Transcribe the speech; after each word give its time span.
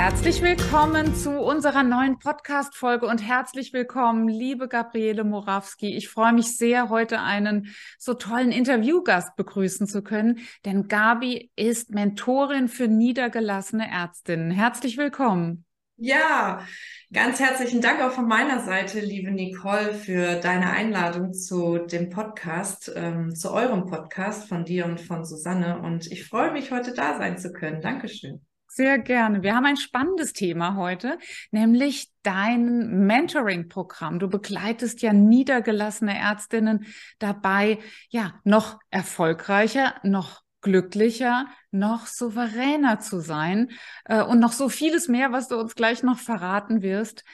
Herzlich 0.00 0.40
willkommen 0.40 1.14
zu 1.14 1.30
unserer 1.30 1.82
neuen 1.82 2.18
Podcast-Folge 2.18 3.04
und 3.04 3.18
herzlich 3.18 3.74
willkommen, 3.74 4.28
liebe 4.28 4.66
Gabriele 4.66 5.24
Morawski. 5.24 5.94
Ich 5.94 6.08
freue 6.08 6.32
mich 6.32 6.56
sehr, 6.56 6.88
heute 6.88 7.20
einen 7.20 7.74
so 7.98 8.14
tollen 8.14 8.50
Interviewgast 8.50 9.36
begrüßen 9.36 9.86
zu 9.86 10.02
können, 10.02 10.38
denn 10.64 10.88
Gabi 10.88 11.50
ist 11.54 11.90
Mentorin 11.90 12.68
für 12.68 12.88
niedergelassene 12.88 13.90
Ärztinnen. 13.90 14.50
Herzlich 14.50 14.96
willkommen. 14.96 15.66
Ja, 15.98 16.64
ganz 17.12 17.38
herzlichen 17.38 17.82
Dank 17.82 18.00
auch 18.00 18.12
von 18.12 18.26
meiner 18.26 18.60
Seite, 18.60 19.00
liebe 19.00 19.30
Nicole, 19.30 19.92
für 19.92 20.36
deine 20.36 20.70
Einladung 20.70 21.34
zu 21.34 21.76
dem 21.76 22.08
Podcast, 22.08 22.90
ähm, 22.96 23.34
zu 23.34 23.52
eurem 23.52 23.84
Podcast 23.84 24.48
von 24.48 24.64
dir 24.64 24.86
und 24.86 24.98
von 24.98 25.26
Susanne. 25.26 25.78
Und 25.82 26.10
ich 26.10 26.24
freue 26.24 26.52
mich, 26.52 26.70
heute 26.70 26.94
da 26.94 27.18
sein 27.18 27.36
zu 27.36 27.52
können. 27.52 27.82
Dankeschön. 27.82 28.40
Sehr 28.72 29.00
gerne. 29.00 29.42
Wir 29.42 29.56
haben 29.56 29.66
ein 29.66 29.76
spannendes 29.76 30.32
Thema 30.32 30.76
heute, 30.76 31.18
nämlich 31.50 32.12
dein 32.22 33.04
Mentoring-Programm. 33.04 34.20
Du 34.20 34.28
begleitest 34.28 35.02
ja 35.02 35.12
niedergelassene 35.12 36.16
Ärztinnen 36.16 36.86
dabei, 37.18 37.80
ja, 38.10 38.34
noch 38.44 38.78
erfolgreicher, 38.90 39.96
noch 40.04 40.42
glücklicher, 40.60 41.46
noch 41.72 42.06
souveräner 42.06 43.00
zu 43.00 43.18
sein 43.18 43.72
äh, 44.04 44.22
und 44.22 44.38
noch 44.38 44.52
so 44.52 44.68
vieles 44.68 45.08
mehr, 45.08 45.32
was 45.32 45.48
du 45.48 45.58
uns 45.58 45.74
gleich 45.74 46.04
noch 46.04 46.20
verraten 46.20 46.80
wirst. 46.80 47.24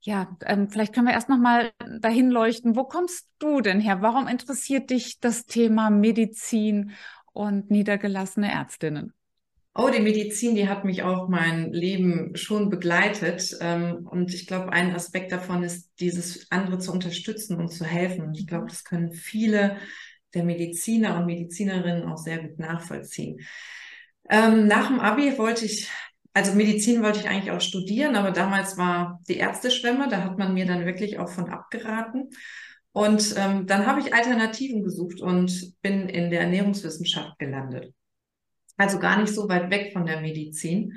Ja, 0.00 0.38
ähm, 0.46 0.70
vielleicht 0.70 0.94
können 0.94 1.06
wir 1.06 1.12
erst 1.12 1.28
noch 1.28 1.36
mal 1.36 1.70
dahin 2.00 2.30
leuchten. 2.30 2.76
Wo 2.76 2.84
kommst 2.84 3.28
du 3.40 3.60
denn 3.60 3.80
her? 3.80 4.00
Warum 4.00 4.26
interessiert 4.26 4.88
dich 4.88 5.20
das 5.20 5.44
Thema 5.44 5.90
Medizin 5.90 6.92
und 7.34 7.70
niedergelassene 7.70 8.50
Ärztinnen? 8.50 9.12
Oh, 9.74 9.90
die 9.90 10.00
Medizin, 10.00 10.56
die 10.56 10.68
hat 10.68 10.84
mich 10.84 11.04
auch 11.04 11.28
mein 11.28 11.72
Leben 11.72 12.34
schon 12.34 12.68
begleitet. 12.68 13.56
Ähm, 13.60 14.08
und 14.10 14.34
ich 14.34 14.46
glaube, 14.48 14.72
ein 14.72 14.92
Aspekt 14.94 15.30
davon 15.30 15.62
ist, 15.62 15.92
dieses 16.00 16.50
andere 16.50 16.78
zu 16.78 16.90
unterstützen 16.90 17.56
und 17.56 17.68
zu 17.68 17.84
helfen. 17.84 18.34
Ich 18.34 18.48
glaube, 18.48 18.66
das 18.66 18.82
können 18.82 19.12
viele 19.12 19.76
der 20.34 20.42
Mediziner 20.42 21.16
und 21.16 21.26
Medizinerinnen 21.26 22.08
auch 22.08 22.18
sehr 22.18 22.38
gut 22.38 22.58
nachvollziehen. 22.58 23.38
Ähm, 24.28 24.66
nach 24.66 24.88
dem 24.88 24.98
Abi 24.98 25.38
wollte 25.38 25.64
ich, 25.64 25.88
also 26.34 26.54
Medizin 26.54 27.02
wollte 27.02 27.20
ich 27.20 27.28
eigentlich 27.28 27.52
auch 27.52 27.60
studieren, 27.60 28.16
aber 28.16 28.32
damals 28.32 28.76
war 28.76 29.20
die 29.28 29.36
Ärzteschwemme, 29.36 30.08
da 30.08 30.24
hat 30.24 30.38
man 30.38 30.54
mir 30.54 30.66
dann 30.66 30.86
wirklich 30.86 31.20
auch 31.20 31.28
von 31.28 31.50
abgeraten. 31.50 32.30
Und 32.92 33.34
ähm, 33.36 33.66
dann 33.66 33.86
habe 33.86 34.00
ich 34.00 34.12
Alternativen 34.12 34.82
gesucht 34.82 35.20
und 35.20 35.80
bin 35.82 36.08
in 36.08 36.30
der 36.30 36.40
Ernährungswissenschaft 36.40 37.38
gelandet 37.38 37.94
also 38.78 38.98
gar 38.98 39.20
nicht 39.20 39.34
so 39.34 39.48
weit 39.48 39.70
weg 39.70 39.92
von 39.92 40.06
der 40.06 40.20
Medizin. 40.20 40.94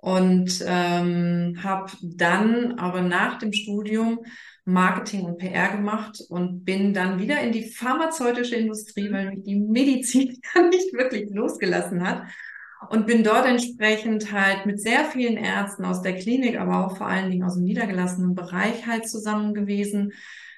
Und 0.00 0.62
ähm, 0.66 1.58
habe 1.62 1.92
dann 2.02 2.78
aber 2.78 3.00
nach 3.00 3.38
dem 3.38 3.52
Studium 3.52 4.20
Marketing 4.66 5.22
und 5.22 5.38
PR 5.38 5.68
gemacht 5.76 6.20
und 6.28 6.64
bin 6.64 6.94
dann 6.94 7.18
wieder 7.18 7.40
in 7.40 7.52
die 7.52 7.70
pharmazeutische 7.70 8.56
Industrie, 8.56 9.10
weil 9.12 9.30
mich 9.30 9.44
die 9.44 9.56
Medizin 9.56 10.38
nicht 10.70 10.92
wirklich 10.94 11.30
losgelassen 11.30 12.06
hat. 12.06 12.22
Und 12.90 13.06
bin 13.06 13.24
dort 13.24 13.46
entsprechend 13.46 14.30
halt 14.30 14.66
mit 14.66 14.78
sehr 14.78 15.06
vielen 15.06 15.38
Ärzten 15.38 15.86
aus 15.86 16.02
der 16.02 16.16
Klinik, 16.16 16.60
aber 16.60 16.84
auch 16.84 16.98
vor 16.98 17.06
allen 17.06 17.30
Dingen 17.30 17.44
aus 17.44 17.54
dem 17.54 17.64
niedergelassenen 17.64 18.34
Bereich 18.34 18.86
halt 18.86 19.08
zusammen 19.08 19.54
gewesen. 19.54 20.12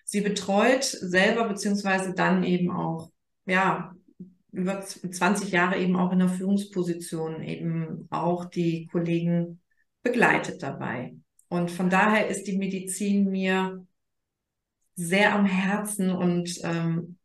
Sie 0.05 0.23
betreut 0.23 0.83
selber 0.83 1.47
beziehungsweise 1.47 2.15
dann 2.15 2.43
eben 2.43 2.73
auch 2.73 3.11
ja 3.47 3.95
über 4.57 4.81
20 4.81 5.51
Jahre 5.51 5.79
eben 5.79 5.97
auch 5.97 6.13
in 6.13 6.19
der 6.19 6.31
Führungsposition 6.31 7.43
eben 7.43 8.07
auch 8.11 8.47
die 8.47 8.87
Kollegen 8.87 9.61
begleitet 10.03 10.63
dabei. 10.63 11.15
Und 11.49 11.71
von 11.71 11.91
daher 11.91 12.29
ist 12.29 12.45
die 12.45 12.57
Medizin 12.57 13.31
mir 13.31 13.87
sehr 14.95 15.35
am 15.35 15.45
Herzen 15.45 16.11
und 16.11 16.59
ähm, 16.63 17.19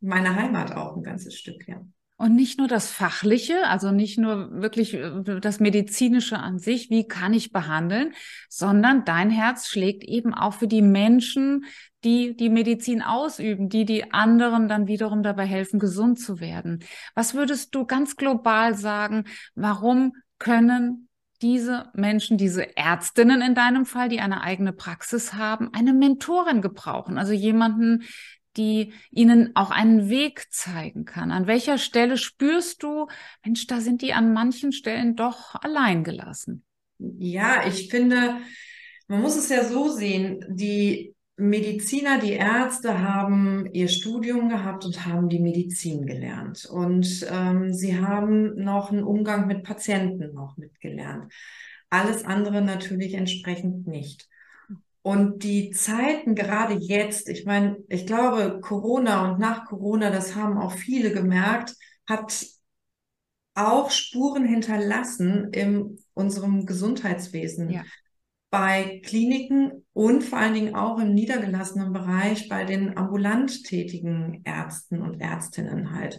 meine 0.00 0.36
Heimat 0.36 0.72
auch 0.76 0.96
ein 0.96 1.02
ganzes 1.02 1.34
Stück, 1.34 1.66
ja. 1.66 1.82
Und 2.24 2.36
nicht 2.36 2.56
nur 2.58 2.68
das 2.68 2.90
Fachliche, 2.90 3.66
also 3.66 3.90
nicht 3.90 4.16
nur 4.16 4.62
wirklich 4.62 4.94
äh, 4.94 5.40
das 5.42 5.60
Medizinische 5.60 6.38
an 6.38 6.58
sich, 6.58 6.88
wie 6.88 7.06
kann 7.06 7.34
ich 7.34 7.52
behandeln, 7.52 8.14
sondern 8.48 9.04
dein 9.04 9.28
Herz 9.28 9.68
schlägt 9.68 10.04
eben 10.04 10.32
auch 10.32 10.54
für 10.54 10.66
die 10.66 10.80
Menschen, 10.80 11.66
die 12.02 12.34
die 12.34 12.48
Medizin 12.48 13.02
ausüben, 13.02 13.68
die 13.68 13.84
die 13.84 14.14
anderen 14.14 14.68
dann 14.68 14.86
wiederum 14.86 15.22
dabei 15.22 15.44
helfen, 15.44 15.78
gesund 15.78 16.18
zu 16.18 16.40
werden. 16.40 16.82
Was 17.14 17.34
würdest 17.34 17.74
du 17.74 17.84
ganz 17.84 18.16
global 18.16 18.74
sagen, 18.74 19.24
warum 19.54 20.14
können 20.38 21.10
diese 21.42 21.90
Menschen, 21.92 22.38
diese 22.38 22.74
Ärztinnen 22.74 23.42
in 23.42 23.54
deinem 23.54 23.84
Fall, 23.84 24.08
die 24.08 24.20
eine 24.20 24.40
eigene 24.40 24.72
Praxis 24.72 25.34
haben, 25.34 25.74
eine 25.74 25.92
Mentorin 25.92 26.62
gebrauchen, 26.62 27.18
also 27.18 27.34
jemanden, 27.34 28.04
die 28.56 28.92
ihnen 29.10 29.54
auch 29.54 29.70
einen 29.70 30.08
Weg 30.08 30.46
zeigen 30.50 31.04
kann. 31.04 31.30
An 31.30 31.46
welcher 31.46 31.78
Stelle 31.78 32.16
spürst 32.16 32.82
du, 32.82 33.06
Mensch, 33.44 33.66
da 33.66 33.80
sind 33.80 34.02
die 34.02 34.12
an 34.12 34.32
manchen 34.32 34.72
Stellen 34.72 35.16
doch 35.16 35.54
allein 35.54 36.04
gelassen? 36.04 36.64
Ja, 36.98 37.66
ich 37.66 37.88
finde, 37.88 38.36
man 39.08 39.20
muss 39.20 39.36
es 39.36 39.48
ja 39.48 39.64
so 39.64 39.88
sehen, 39.88 40.44
die 40.48 41.14
Mediziner, 41.36 42.20
die 42.20 42.32
Ärzte 42.32 43.00
haben 43.00 43.68
ihr 43.72 43.88
Studium 43.88 44.48
gehabt 44.48 44.84
und 44.84 45.04
haben 45.04 45.28
die 45.28 45.40
Medizin 45.40 46.06
gelernt. 46.06 46.64
Und 46.66 47.26
ähm, 47.28 47.72
sie 47.72 47.98
haben 47.98 48.54
noch 48.54 48.92
einen 48.92 49.02
Umgang 49.02 49.48
mit 49.48 49.64
Patienten 49.64 50.32
noch 50.32 50.56
mitgelernt. 50.56 51.32
Alles 51.90 52.24
andere 52.24 52.62
natürlich 52.62 53.14
entsprechend 53.14 53.86
nicht. 53.88 54.28
Und 55.06 55.42
die 55.42 55.70
Zeiten 55.70 56.34
gerade 56.34 56.78
jetzt, 56.80 57.28
ich 57.28 57.44
meine, 57.44 57.76
ich 57.90 58.06
glaube, 58.06 58.60
Corona 58.62 59.30
und 59.30 59.38
nach 59.38 59.66
Corona, 59.66 60.08
das 60.08 60.34
haben 60.34 60.56
auch 60.56 60.72
viele 60.72 61.12
gemerkt, 61.12 61.74
hat 62.08 62.46
auch 63.52 63.90
Spuren 63.90 64.46
hinterlassen 64.46 65.50
in 65.52 65.98
unserem 66.14 66.64
Gesundheitswesen. 66.64 67.68
Ja. 67.68 67.82
Bei 68.48 69.02
Kliniken 69.04 69.84
und 69.92 70.24
vor 70.24 70.38
allen 70.38 70.54
Dingen 70.54 70.74
auch 70.74 70.98
im 70.98 71.12
niedergelassenen 71.12 71.92
Bereich 71.92 72.48
bei 72.48 72.64
den 72.64 72.96
ambulant 72.96 73.62
tätigen 73.64 74.40
Ärzten 74.44 75.02
und 75.02 75.20
Ärztinnen 75.20 75.94
halt. 75.94 76.18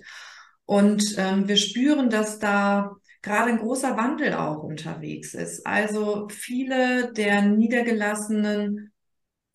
Und 0.66 1.16
ähm, 1.18 1.48
wir 1.48 1.58
spüren, 1.58 2.12
dass 2.12 2.38
da 2.38 2.98
gerade 3.26 3.50
ein 3.50 3.58
großer 3.58 3.98
Wandel 3.98 4.34
auch 4.36 4.62
unterwegs 4.62 5.34
ist. 5.34 5.66
Also 5.66 6.28
viele 6.30 7.12
der 7.12 7.42
niedergelassenen 7.42 8.94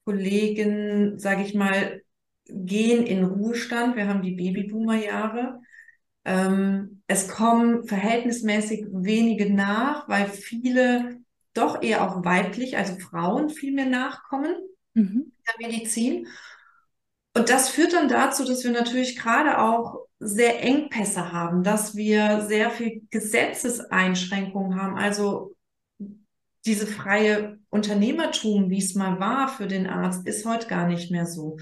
Kollegen, 0.05 1.19
sage 1.21 1.43
ich 1.43 1.55
mal, 1.55 2.03
gehen 2.47 3.07
in 3.07 3.25
Ruhestand. 3.25 3.95
Wir 3.95 4.09
haben 4.09 4.23
die 4.23 4.35
Babyboomer-Jahre. 4.35 5.61
Ähm, 6.25 7.03
es 7.07 7.29
kommen 7.29 7.85
verhältnismäßig 7.87 8.87
wenige 8.91 9.55
nach, 9.55 10.09
weil 10.09 10.27
viele 10.27 11.21
doch 11.55 11.81
eher 11.81 12.03
auch 12.03 12.25
weiblich, 12.25 12.77
also 12.77 12.99
Frauen 12.99 13.51
viel 13.51 13.73
mehr 13.73 13.87
nachkommen 13.87 14.55
mhm. 14.95 15.33
der 15.47 15.69
Medizin. 15.69 16.27
Und 17.37 17.51
das 17.51 17.69
führt 17.69 17.93
dann 17.93 18.09
dazu, 18.09 18.45
dass 18.45 18.65
wir 18.65 18.73
natürlich 18.73 19.17
gerade 19.17 19.61
auch 19.61 20.10
sehr 20.21 20.63
Engpässe 20.63 21.33
haben, 21.33 21.65
dass 21.65 21.97
wir 21.97 22.43
sehr 22.43 22.71
viel 22.71 23.03
Gesetzeseinschränkungen 23.11 24.81
haben, 24.81 24.97
also 24.97 25.57
diese 26.67 26.87
freie 26.87 27.59
Unternehmertum, 27.71 28.69
wie 28.69 28.79
es 28.79 28.95
mal 28.95 29.19
war 29.19 29.49
für 29.49 29.67
den 29.67 29.87
Arzt, 29.87 30.27
ist 30.27 30.45
heute 30.45 30.69
gar 30.69 30.87
nicht 30.87 31.11
mehr 31.11 31.27
so. 31.27 31.57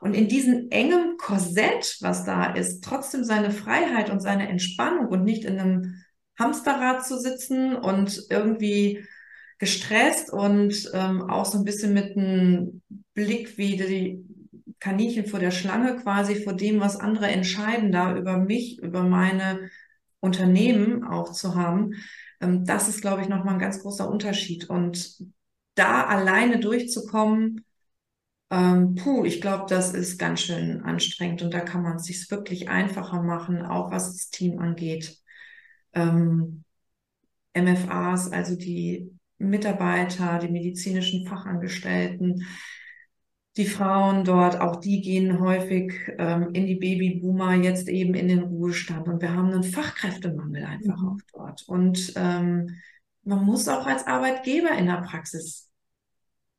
Und 0.00 0.14
in 0.14 0.28
diesem 0.28 0.68
engen 0.70 1.16
Korsett, 1.16 1.96
was 2.00 2.24
da 2.24 2.52
ist, 2.52 2.84
trotzdem 2.84 3.24
seine 3.24 3.50
Freiheit 3.50 4.10
und 4.10 4.20
seine 4.20 4.48
Entspannung 4.48 5.06
und 5.06 5.24
nicht 5.24 5.44
in 5.44 5.58
einem 5.58 6.02
Hamsterrad 6.38 7.06
zu 7.06 7.18
sitzen 7.18 7.76
und 7.76 8.26
irgendwie 8.28 9.06
gestresst 9.58 10.30
und 10.30 10.90
ähm, 10.92 11.22
auch 11.30 11.46
so 11.46 11.56
ein 11.56 11.64
bisschen 11.64 11.94
mit 11.94 12.16
einem 12.16 12.82
Blick 13.14 13.56
wie 13.56 13.76
die 13.76 14.24
Kaninchen 14.82 15.26
vor 15.26 15.38
der 15.38 15.52
Schlange 15.52 15.96
quasi 15.96 16.42
vor 16.42 16.54
dem, 16.54 16.80
was 16.80 16.96
andere 16.96 17.28
entscheiden, 17.28 17.92
da 17.92 18.16
über 18.16 18.36
mich, 18.36 18.80
über 18.80 19.04
meine 19.04 19.70
Unternehmen 20.18 21.04
auch 21.04 21.32
zu 21.32 21.54
haben. 21.54 21.94
Ähm, 22.40 22.64
das 22.64 22.88
ist, 22.88 23.00
glaube 23.00 23.22
ich, 23.22 23.28
nochmal 23.28 23.54
ein 23.54 23.60
ganz 23.60 23.80
großer 23.80 24.10
Unterschied. 24.10 24.68
Und 24.68 25.18
da 25.76 26.04
alleine 26.04 26.58
durchzukommen, 26.58 27.64
ähm, 28.50 28.96
puh, 28.96 29.24
ich 29.24 29.40
glaube, 29.40 29.66
das 29.68 29.94
ist 29.94 30.18
ganz 30.18 30.40
schön 30.42 30.82
anstrengend 30.82 31.42
und 31.42 31.54
da 31.54 31.60
kann 31.60 31.82
man 31.82 31.96
es 31.96 32.04
sich 32.04 32.28
wirklich 32.30 32.68
einfacher 32.68 33.22
machen, 33.22 33.62
auch 33.64 33.92
was 33.92 34.12
das 34.12 34.30
Team 34.30 34.58
angeht. 34.58 35.16
ähm, 35.94 36.64
MFAs, 37.54 38.32
also 38.32 38.56
die 38.56 39.10
Mitarbeiter, 39.38 40.38
die 40.38 40.48
medizinischen 40.48 41.26
Fachangestellten, 41.26 42.46
die 43.56 43.66
Frauen 43.66 44.24
dort, 44.24 44.60
auch 44.60 44.76
die 44.76 45.02
gehen 45.02 45.40
häufig 45.40 45.92
ähm, 46.18 46.50
in 46.54 46.66
die 46.66 46.76
Babyboomer, 46.76 47.54
jetzt 47.54 47.88
eben 47.88 48.14
in 48.14 48.28
den 48.28 48.40
Ruhestand. 48.40 49.08
Und 49.08 49.20
wir 49.20 49.34
haben 49.34 49.52
einen 49.52 49.62
Fachkräftemangel 49.62 50.64
einfach 50.64 51.00
mhm. 51.00 51.08
auch 51.08 51.18
dort. 51.32 51.68
Und 51.68 52.12
ähm, 52.16 52.76
man 53.24 53.44
muss 53.44 53.68
auch 53.68 53.86
als 53.86 54.06
Arbeitgeber 54.06 54.70
in 54.70 54.86
der 54.86 55.02
Praxis 55.02 55.70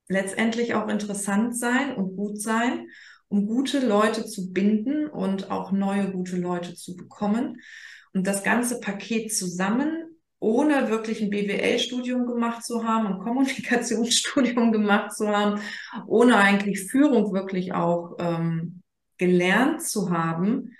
letztendlich 0.08 0.76
auch 0.76 0.88
interessant 0.88 1.58
sein 1.58 1.96
und 1.96 2.16
gut 2.16 2.40
sein, 2.40 2.88
um 3.28 3.48
gute 3.48 3.86
Leute 3.86 4.26
zu 4.26 4.52
binden 4.52 5.08
und 5.08 5.50
auch 5.50 5.72
neue 5.72 6.12
gute 6.12 6.38
Leute 6.38 6.76
zu 6.76 6.96
bekommen. 6.96 7.60
Und 8.14 8.28
das 8.28 8.44
ganze 8.44 8.80
Paket 8.80 9.36
zusammen 9.36 10.03
ohne 10.44 10.90
wirklich 10.90 11.22
ein 11.22 11.30
BWL-Studium 11.30 12.26
gemacht 12.26 12.66
zu 12.66 12.84
haben, 12.84 13.08
ein 13.08 13.20
Kommunikationsstudium 13.20 14.72
gemacht 14.74 15.16
zu 15.16 15.30
haben, 15.30 15.62
ohne 16.06 16.36
eigentlich 16.36 16.84
Führung 16.92 17.34
wirklich 17.34 17.74
auch 17.74 18.18
ähm, 18.20 18.82
gelernt 19.18 19.82
zu 19.82 20.12
haben, 20.12 20.76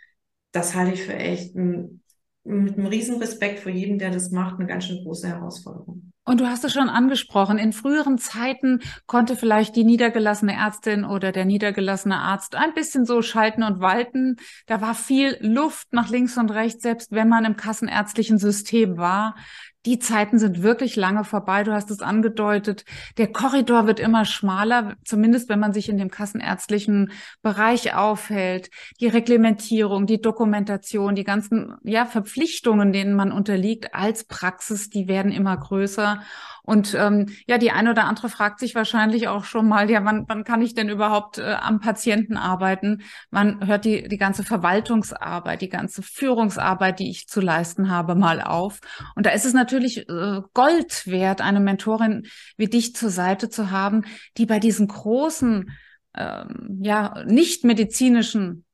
das 0.52 0.76
halte 0.76 0.94
ich 0.94 1.04
für 1.04 1.16
echt 1.16 1.56
ein, 1.56 2.02
mit 2.44 2.78
einem 2.78 2.88
riesen 2.88 3.20
Respekt 3.20 3.62
vor 3.62 3.72
jedem, 3.72 4.00
der 4.00 4.12
das 4.12 4.32
macht, 4.32 4.60
eine 4.60 4.68
ganz 4.68 4.86
schön 4.86 5.02
große 5.02 5.30
Herausforderung. 5.30 6.03
Und 6.26 6.40
du 6.40 6.48
hast 6.48 6.64
es 6.64 6.72
schon 6.72 6.88
angesprochen, 6.88 7.58
in 7.58 7.74
früheren 7.74 8.18
Zeiten 8.18 8.80
konnte 9.08 9.36
vielleicht 9.36 9.76
die 9.76 9.84
niedergelassene 9.84 10.54
Ärztin 10.54 11.04
oder 11.04 11.34
der 11.34 11.44
niedergelassene 11.44 12.18
Arzt 12.18 12.56
ein 12.56 12.74
bisschen 12.74 13.06
so 13.06 13.22
schalten 13.22 13.62
und 13.62 13.82
walten. 13.82 14.38
Da 14.66 14.80
war 14.80 14.96
viel 14.96 15.38
Luft 15.42 15.92
nach 15.92 16.10
links 16.10 16.38
und 16.38 16.50
rechts, 16.50 16.82
selbst 16.82 17.12
wenn 17.12 17.28
man 17.28 17.44
im 17.44 17.58
kassenärztlichen 17.58 18.38
System 18.38 18.98
war 18.98 19.36
die 19.86 20.00
Zeiten 20.00 20.40
sind 20.40 20.64
wirklich 20.64 20.96
lange 20.96 21.24
vorbei. 21.26 21.64
Du 21.64 21.74
hast 21.74 21.92
es 21.92 22.02
angedeutet. 22.02 22.86
Der 23.18 23.32
Korridor 23.32 23.86
wird 23.86 24.00
immer 24.00 24.24
schmaler, 24.24 24.96
zumindest 25.04 25.50
wenn 25.50 25.60
man 25.60 25.74
sich 25.74 25.90
in 25.90 25.98
dem 25.98 26.10
kassenärztlichen 26.10 27.12
Bereich 27.42 27.94
aufhält. 27.94 28.70
Die 29.02 29.08
Reglementierung, 29.08 30.06
die 30.06 30.22
Dokumentation, 30.22 31.16
die 31.16 31.26
ganzen 31.26 31.76
ja, 31.84 32.06
Verpflichtungen, 32.06 32.94
denen 32.94 33.14
man 33.14 33.32
unterliegt 33.32 33.94
als 33.94 34.24
Praxis, 34.24 34.90
die 34.90 35.08
werden 35.08 35.32
immer 35.32 35.58
größer. 35.58 36.22
Und 36.66 36.96
ähm, 36.98 37.28
ja, 37.46 37.58
die 37.58 37.72
eine 37.72 37.92
oder 37.92 38.06
andere 38.06 38.30
fragt 38.30 38.60
sich 38.60 38.74
wahrscheinlich 38.74 39.28
auch 39.28 39.44
schon 39.44 39.68
mal, 39.68 39.90
ja, 39.90 40.06
wann, 40.06 40.24
wann 40.30 40.46
kann 40.46 40.62
ich 40.62 40.74
denn 40.74 40.88
überhaupt 40.88 41.38
äh, 41.38 41.56
am 41.60 41.82
Patienten 41.82 42.38
arbeiten? 42.38 43.02
Man 43.32 43.68
hört 43.68 43.84
die, 43.84 44.08
die 44.08 44.18
ganze 44.18 44.44
Verwaltungsarbeit, 44.44 45.62
die 45.62 45.68
ganze 45.68 46.02
Führungsarbeit, 46.02 47.00
die 47.00 47.10
ich 47.10 47.28
zu 47.28 47.42
leisten 47.42 47.92
habe, 47.92 48.16
mal 48.16 48.42
auf. 48.42 48.80
Und 49.16 49.26
da 49.26 49.32
ist 49.32 49.46
es 49.46 49.54
natürlich 49.54 49.73
äh, 49.78 50.42
Gold 50.54 51.08
wert, 51.08 51.42
eine 51.42 51.60
Mentorin 51.60 52.28
wie 52.58 52.68
dich 52.68 52.96
zur 52.96 53.10
Seite 53.10 53.50
zu 53.50 53.72
haben, 53.72 54.06
die 54.38 54.46
bei 54.46 54.60
diesen 54.60 54.88
großen, 54.88 55.72
ähm, 56.16 56.80
ja, 56.82 57.24
nicht 57.26 57.64
medizinischen 57.64 58.66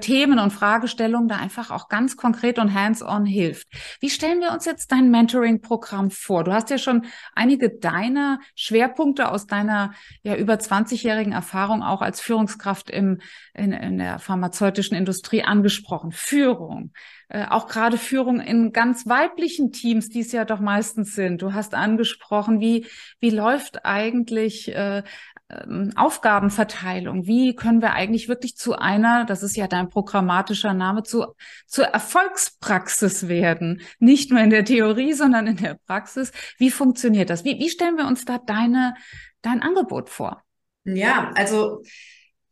Themen 0.00 0.38
und 0.38 0.52
Fragestellungen 0.52 1.28
da 1.28 1.36
einfach 1.36 1.70
auch 1.70 1.88
ganz 1.88 2.16
konkret 2.16 2.58
und 2.58 2.74
hands-on 2.74 3.24
hilft. 3.26 3.68
Wie 4.00 4.10
stellen 4.10 4.40
wir 4.40 4.52
uns 4.52 4.64
jetzt 4.64 4.92
dein 4.92 5.10
Mentoring-Programm 5.10 6.10
vor? 6.10 6.44
Du 6.44 6.52
hast 6.52 6.70
ja 6.70 6.78
schon 6.78 7.06
einige 7.34 7.70
deiner 7.70 8.40
Schwerpunkte 8.54 9.30
aus 9.30 9.46
deiner 9.46 9.92
ja 10.22 10.36
über 10.36 10.54
20-jährigen 10.54 11.32
Erfahrung 11.32 11.82
auch 11.82 12.02
als 12.02 12.20
Führungskraft 12.20 12.90
im, 12.90 13.20
in, 13.54 13.72
in 13.72 13.98
der 13.98 14.18
pharmazeutischen 14.18 14.96
Industrie 14.96 15.42
angesprochen. 15.42 16.12
Führung, 16.12 16.92
äh, 17.28 17.46
auch 17.46 17.68
gerade 17.68 17.96
Führung 17.96 18.40
in 18.40 18.72
ganz 18.72 19.06
weiblichen 19.06 19.72
Teams, 19.72 20.08
die 20.08 20.20
es 20.20 20.32
ja 20.32 20.44
doch 20.44 20.60
meistens 20.60 21.14
sind. 21.14 21.42
Du 21.42 21.54
hast 21.54 21.74
angesprochen, 21.74 22.60
wie, 22.60 22.86
wie 23.20 23.30
läuft 23.30 23.84
eigentlich 23.84 24.74
äh, 24.74 25.02
ähm, 25.50 25.92
Aufgabenverteilung. 25.96 27.26
Wie 27.26 27.54
können 27.54 27.82
wir 27.82 27.92
eigentlich 27.92 28.28
wirklich 28.28 28.56
zu 28.56 28.74
einer, 28.76 29.24
das 29.24 29.42
ist 29.42 29.56
ja 29.56 29.66
dein 29.66 29.88
programmatischer 29.88 30.74
Name, 30.74 31.02
zu, 31.02 31.26
zur 31.66 31.86
Erfolgspraxis 31.86 33.28
werden? 33.28 33.80
Nicht 33.98 34.30
nur 34.30 34.40
in 34.40 34.50
der 34.50 34.64
Theorie, 34.64 35.12
sondern 35.12 35.46
in 35.46 35.56
der 35.56 35.78
Praxis. 35.86 36.32
Wie 36.58 36.70
funktioniert 36.70 37.30
das? 37.30 37.44
Wie, 37.44 37.58
wie 37.58 37.70
stellen 37.70 37.96
wir 37.96 38.06
uns 38.06 38.24
da 38.24 38.38
deine, 38.38 38.94
dein 39.42 39.62
Angebot 39.62 40.08
vor? 40.08 40.42
Ja, 40.84 41.32
also 41.34 41.82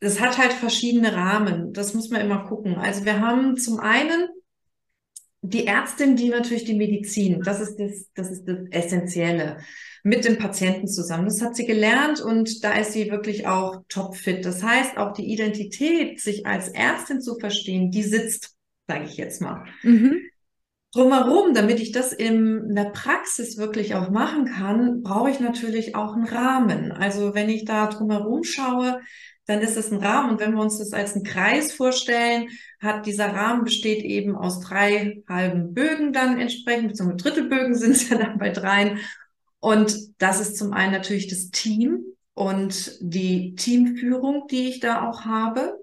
das 0.00 0.20
hat 0.20 0.38
halt 0.38 0.52
verschiedene 0.52 1.14
Rahmen. 1.14 1.72
Das 1.72 1.94
muss 1.94 2.10
man 2.10 2.20
immer 2.20 2.44
gucken. 2.44 2.76
Also 2.76 3.04
wir 3.04 3.20
haben 3.20 3.56
zum 3.56 3.80
einen 3.80 4.28
die 5.42 5.66
Ärztin, 5.66 6.16
die 6.16 6.28
natürlich 6.30 6.64
die 6.64 6.74
Medizin, 6.74 7.40
das 7.42 7.60
ist 7.60 7.76
das, 7.78 8.06
das 8.14 8.30
ist 8.30 8.44
das 8.46 8.58
Essentielle 8.70 9.58
mit 10.02 10.24
dem 10.24 10.38
Patienten 10.38 10.88
zusammen. 10.88 11.26
Das 11.26 11.42
hat 11.42 11.54
sie 11.54 11.66
gelernt 11.66 12.20
und 12.20 12.64
da 12.64 12.72
ist 12.72 12.92
sie 12.92 13.10
wirklich 13.10 13.46
auch 13.46 13.82
topfit. 13.88 14.44
Das 14.44 14.62
heißt, 14.62 14.96
auch 14.96 15.12
die 15.12 15.30
Identität, 15.32 16.20
sich 16.20 16.46
als 16.46 16.68
Ärztin 16.68 17.20
zu 17.20 17.38
verstehen, 17.38 17.90
die 17.90 18.02
sitzt, 18.02 18.56
sage 18.86 19.04
ich 19.04 19.16
jetzt 19.16 19.40
mal. 19.40 19.64
Mhm. 19.82 20.20
Drumherum, 20.92 21.52
damit 21.52 21.80
ich 21.80 21.92
das 21.92 22.12
in 22.12 22.74
der 22.74 22.90
Praxis 22.90 23.58
wirklich 23.58 23.94
auch 23.94 24.10
machen 24.10 24.46
kann, 24.46 25.02
brauche 25.02 25.30
ich 25.30 25.38
natürlich 25.38 25.94
auch 25.94 26.14
einen 26.14 26.26
Rahmen. 26.26 26.92
Also 26.92 27.34
wenn 27.34 27.50
ich 27.50 27.66
da 27.66 27.88
drumherum 27.88 28.42
schaue, 28.42 29.00
dann 29.48 29.62
ist 29.62 29.78
es 29.78 29.90
ein 29.90 29.98
Rahmen. 29.98 30.30
Und 30.30 30.40
wenn 30.40 30.52
wir 30.52 30.60
uns 30.60 30.76
das 30.78 30.92
als 30.92 31.14
einen 31.14 31.24
Kreis 31.24 31.72
vorstellen, 31.72 32.48
hat 32.80 33.06
dieser 33.06 33.34
Rahmen 33.34 33.64
besteht 33.64 34.04
eben 34.04 34.36
aus 34.36 34.60
drei 34.60 35.22
halben 35.26 35.72
Bögen 35.72 36.12
dann 36.12 36.38
entsprechend, 36.38 36.88
beziehungsweise 36.88 37.16
Drittelbögen 37.16 37.74
sind 37.74 37.92
es 37.92 38.10
ja 38.10 38.18
dann 38.18 38.38
bei 38.38 38.50
dreien. 38.50 38.98
Und 39.58 39.96
das 40.18 40.40
ist 40.40 40.58
zum 40.58 40.74
einen 40.74 40.92
natürlich 40.92 41.28
das 41.28 41.50
Team 41.50 42.04
und 42.34 42.98
die 43.00 43.54
Teamführung, 43.54 44.46
die 44.48 44.68
ich 44.68 44.80
da 44.80 45.08
auch 45.08 45.24
habe. 45.24 45.78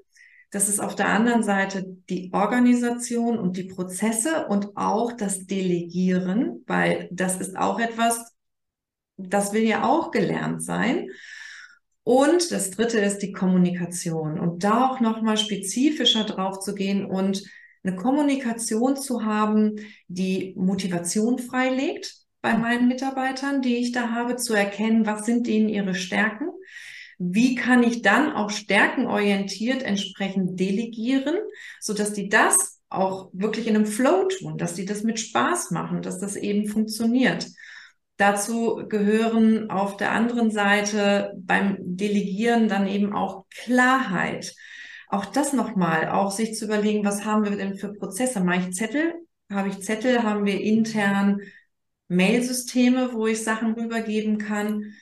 Das 0.51 0.69
ist 0.69 0.79
auf 0.79 0.95
der 0.95 1.09
anderen 1.09 1.41
Seite 1.41 1.85
die 2.07 2.29
Organisation 2.33 3.39
und 3.39 3.57
die 3.57 3.63
Prozesse 3.63 4.45
und 4.45 4.77
auch 4.77 5.11
das 5.11 5.47
Delegieren, 5.47 6.63
weil 6.67 7.09
das 7.11 7.41
ist 7.41 7.57
auch 7.57 7.79
etwas, 7.79 8.31
das 9.17 9.53
will 9.53 9.63
ja 9.63 9.83
auch 9.83 10.11
gelernt 10.11 10.63
sein. 10.63 11.09
Und 12.05 12.51
das 12.51 12.69
dritte 12.69 12.99
ist 12.99 13.17
die 13.23 13.31
Kommunikation 13.31 14.39
und 14.39 14.63
da 14.63 14.89
auch 14.89 14.99
nochmal 14.99 15.37
spezifischer 15.37 16.23
drauf 16.23 16.59
zu 16.59 16.75
gehen 16.75 17.03
und 17.03 17.43
eine 17.83 17.95
Kommunikation 17.95 18.95
zu 18.95 19.25
haben, 19.25 19.77
die 20.07 20.53
Motivation 20.55 21.39
freilegt, 21.39 22.15
bei 22.43 22.55
meinen 22.55 22.87
Mitarbeitern, 22.87 23.63
die 23.63 23.77
ich 23.77 23.91
da 23.91 24.11
habe, 24.11 24.35
zu 24.35 24.53
erkennen, 24.53 25.07
was 25.07 25.25
sind 25.25 25.47
denen 25.47 25.67
ihre 25.67 25.95
Stärken. 25.95 26.49
Wie 27.17 27.55
kann 27.55 27.81
ich 27.81 28.03
dann 28.03 28.33
auch 28.33 28.51
stärkenorientiert 28.51 29.81
entsprechend 29.81 30.59
delegieren, 30.59 31.35
so 31.79 31.95
dass 31.95 32.13
die 32.13 32.29
das 32.29 32.81
auch 32.87 33.31
wirklich 33.33 33.65
in 33.65 33.75
einem 33.75 33.87
Flow 33.87 34.27
tun, 34.27 34.59
dass 34.59 34.75
die 34.75 34.85
das 34.85 35.01
mit 35.01 35.19
Spaß 35.19 35.71
machen, 35.71 36.03
dass 36.03 36.19
das 36.19 36.35
eben 36.35 36.67
funktioniert. 36.67 37.47
Dazu 38.17 38.85
gehören 38.87 39.69
auf 39.69 39.97
der 39.97 40.11
anderen 40.11 40.49
Seite 40.51 41.33
beim 41.37 41.77
Delegieren 41.79 42.69
dann 42.69 42.87
eben 42.87 43.13
auch 43.13 43.45
Klarheit. 43.49 44.55
Auch 45.07 45.25
das 45.25 45.53
nochmal, 45.53 46.09
auch 46.09 46.31
sich 46.31 46.55
zu 46.55 46.65
überlegen, 46.65 47.05
was 47.05 47.25
haben 47.25 47.43
wir 47.43 47.55
denn 47.57 47.75
für 47.75 47.93
Prozesse? 47.93 48.41
Mache 48.41 48.69
ich 48.69 48.75
Zettel? 48.75 49.13
Habe 49.51 49.69
ich 49.69 49.81
Zettel? 49.81 50.23
Haben 50.23 50.45
wir 50.45 50.61
intern 50.61 51.41
Mailsysteme, 52.07 53.13
wo 53.13 53.27
ich 53.27 53.43
Sachen 53.43 53.73
rübergeben 53.73 54.37
kann. 54.37 54.93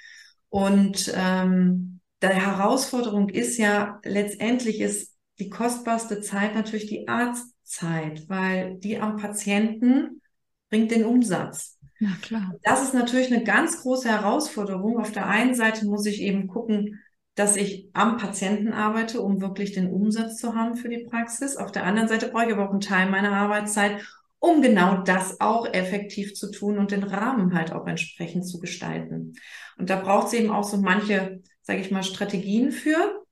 Und 0.49 1.11
ähm, 1.15 1.99
die 2.21 2.27
Herausforderung 2.27 3.29
ist 3.29 3.57
ja, 3.57 3.99
letztendlich 4.03 4.79
ist 4.79 5.13
die 5.39 5.49
kostbarste 5.49 6.21
Zeit 6.21 6.55
natürlich 6.55 6.87
die 6.87 7.07
Arztzeit, 7.07 8.29
weil 8.29 8.75
die 8.77 8.99
am 8.99 9.17
Patienten 9.17 10.21
bringt 10.69 10.91
den 10.91 11.05
Umsatz. 11.05 11.77
Na 11.99 12.15
klar. 12.21 12.55
Das 12.63 12.83
ist 12.83 12.93
natürlich 12.93 13.33
eine 13.33 13.43
ganz 13.43 13.81
große 13.81 14.09
Herausforderung. 14.09 14.99
Auf 14.99 15.11
der 15.11 15.27
einen 15.27 15.55
Seite 15.55 15.85
muss 15.85 16.05
ich 16.05 16.21
eben 16.21 16.47
gucken, 16.47 16.99
dass 17.35 17.55
ich 17.55 17.89
am 17.93 18.17
Patienten 18.17 18.73
arbeite, 18.73 19.21
um 19.21 19.41
wirklich 19.41 19.71
den 19.71 19.91
Umsatz 19.91 20.37
zu 20.37 20.55
haben 20.55 20.75
für 20.75 20.89
die 20.89 21.05
Praxis. 21.09 21.57
Auf 21.57 21.71
der 21.71 21.85
anderen 21.85 22.07
Seite 22.07 22.27
brauche 22.27 22.45
ich 22.45 22.53
aber 22.53 22.65
auch 22.67 22.71
einen 22.71 22.81
Teil 22.81 23.09
meiner 23.09 23.31
Arbeitszeit, 23.31 24.03
um 24.39 24.61
genau 24.61 24.97
das 25.03 25.39
auch 25.39 25.73
effektiv 25.73 26.35
zu 26.35 26.51
tun 26.51 26.77
und 26.77 26.91
den 26.91 27.03
Rahmen 27.03 27.53
halt 27.55 27.71
auch 27.71 27.87
entsprechend 27.87 28.45
zu 28.45 28.59
gestalten. 28.59 29.33
Und 29.77 29.89
da 29.89 29.95
braucht 29.95 30.27
es 30.27 30.33
eben 30.33 30.51
auch 30.51 30.65
so 30.65 30.77
manche, 30.77 31.41
sage 31.61 31.79
ich 31.79 31.91
mal, 31.91 32.03
Strategien 32.03 32.71
für. 32.71 33.23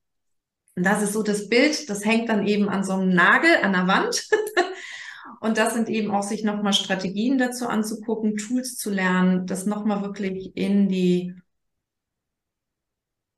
Und 0.74 0.84
das 0.86 1.02
ist 1.02 1.12
so 1.12 1.22
das 1.22 1.48
Bild, 1.48 1.88
das 1.90 2.04
hängt 2.04 2.28
dann 2.28 2.46
eben 2.46 2.68
an 2.68 2.82
so 2.82 2.94
einem 2.94 3.14
Nagel 3.14 3.50
an 3.62 3.72
der 3.72 3.86
Wand. 3.86 4.26
und 5.40 5.58
das 5.58 5.74
sind 5.74 5.88
eben 5.88 6.10
auch 6.10 6.22
sich 6.22 6.44
nochmal 6.44 6.72
Strategien 6.72 7.38
dazu 7.38 7.68
anzugucken, 7.68 8.36
Tools 8.36 8.76
zu 8.76 8.90
lernen, 8.90 9.46
das 9.46 9.66
nochmal 9.66 10.02
wirklich 10.02 10.56
in 10.56 10.88
die 10.88 11.34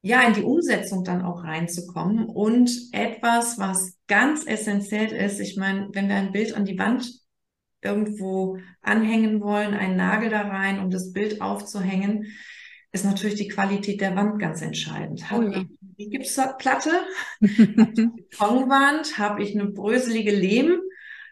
ja, 0.06 0.20
in 0.20 0.34
die 0.34 0.42
Umsetzung 0.42 1.02
dann 1.02 1.22
auch 1.22 1.44
reinzukommen 1.44 2.26
und 2.26 2.70
etwas, 2.92 3.58
was 3.58 3.96
ganz 4.06 4.46
essentiell 4.46 5.10
ist. 5.10 5.40
Ich 5.40 5.56
meine, 5.56 5.88
wenn 5.92 6.08
wir 6.08 6.16
ein 6.16 6.30
Bild 6.30 6.54
an 6.54 6.66
die 6.66 6.78
Wand 6.78 7.10
irgendwo 7.80 8.58
anhängen 8.82 9.40
wollen, 9.40 9.72
einen 9.72 9.96
Nagel 9.96 10.28
da 10.28 10.42
rein, 10.42 10.78
um 10.78 10.90
das 10.90 11.14
Bild 11.14 11.40
aufzuhängen, 11.40 12.26
ist 12.92 13.06
natürlich 13.06 13.36
die 13.36 13.48
Qualität 13.48 14.02
der 14.02 14.14
Wand 14.14 14.38
ganz 14.38 14.60
entscheidend. 14.60 15.30
Habe 15.30 15.46
oh 15.46 15.50
ja. 15.50 15.60
ich 15.62 15.66
eine 15.98 16.10
Gipsplatte, 16.10 16.90
Betonwand, 17.40 19.16
habe 19.16 19.42
ich 19.42 19.54
eine 19.54 19.70
bröselige 19.70 20.32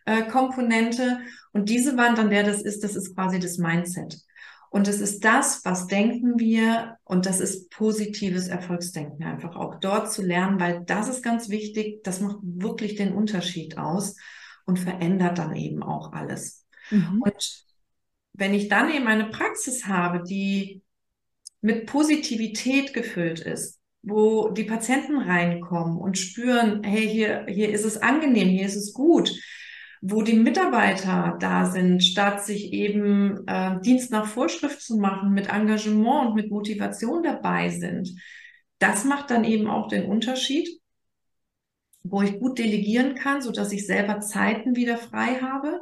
Lehmkomponente 0.06 1.20
und 1.52 1.68
diese 1.68 1.96
Wand, 1.96 2.18
an 2.18 2.30
der 2.30 2.44
das 2.44 2.62
ist, 2.62 2.84
das 2.84 2.96
ist 2.96 3.14
quasi 3.14 3.38
das 3.38 3.58
Mindset. 3.58 4.18
Und 4.70 4.88
es 4.88 5.00
ist 5.02 5.22
das, 5.22 5.66
was 5.66 5.86
denken 5.86 6.38
wir, 6.38 6.96
und 7.04 7.26
das 7.26 7.40
ist 7.40 7.70
positives 7.70 8.48
Erfolgsdenken 8.48 9.22
einfach 9.22 9.54
auch 9.54 9.74
dort 9.80 10.10
zu 10.10 10.22
lernen, 10.22 10.58
weil 10.58 10.82
das 10.86 11.10
ist 11.10 11.22
ganz 11.22 11.50
wichtig, 11.50 12.02
das 12.04 12.20
macht 12.20 12.38
wirklich 12.42 12.94
den 12.94 13.12
Unterschied 13.12 13.76
aus 13.76 14.16
und 14.64 14.78
verändert 14.78 15.36
dann 15.36 15.54
eben 15.54 15.82
auch 15.82 16.14
alles. 16.14 16.64
Mhm. 16.90 17.20
Und 17.22 17.64
wenn 18.32 18.54
ich 18.54 18.68
dann 18.68 18.90
eben 18.90 19.06
eine 19.08 19.26
Praxis 19.26 19.86
habe, 19.86 20.22
die 20.22 20.82
mit 21.60 21.84
Positivität 21.84 22.94
gefüllt 22.94 23.40
ist, 23.40 23.78
wo 24.02 24.48
die 24.48 24.64
Patienten 24.64 25.18
reinkommen 25.18 25.98
und 25.98 26.18
spüren, 26.18 26.82
hey, 26.82 27.06
hier, 27.06 27.44
hier 27.46 27.70
ist 27.70 27.84
es 27.84 27.98
angenehm, 27.98 28.48
hier 28.48 28.66
ist 28.66 28.76
es 28.76 28.92
gut, 28.92 29.32
wo 30.04 30.22
die 30.22 30.34
Mitarbeiter 30.34 31.36
da 31.38 31.64
sind, 31.66 32.02
statt 32.02 32.44
sich 32.44 32.72
eben 32.72 33.46
äh, 33.46 33.80
Dienst 33.82 34.10
nach 34.10 34.26
Vorschrift 34.26 34.82
zu 34.82 34.98
machen, 34.98 35.32
mit 35.32 35.48
Engagement 35.48 36.28
und 36.28 36.34
mit 36.34 36.50
Motivation 36.50 37.22
dabei 37.22 37.68
sind. 37.68 38.10
Das 38.80 39.04
macht 39.04 39.30
dann 39.30 39.44
eben 39.44 39.68
auch 39.68 39.86
den 39.86 40.06
Unterschied, 40.06 40.68
wo 42.02 42.20
ich 42.20 42.40
gut 42.40 42.58
delegieren 42.58 43.14
kann, 43.14 43.42
so 43.42 43.52
dass 43.52 43.70
ich 43.70 43.86
selber 43.86 44.20
Zeiten 44.20 44.74
wieder 44.74 44.96
frei 44.96 45.36
habe. 45.40 45.80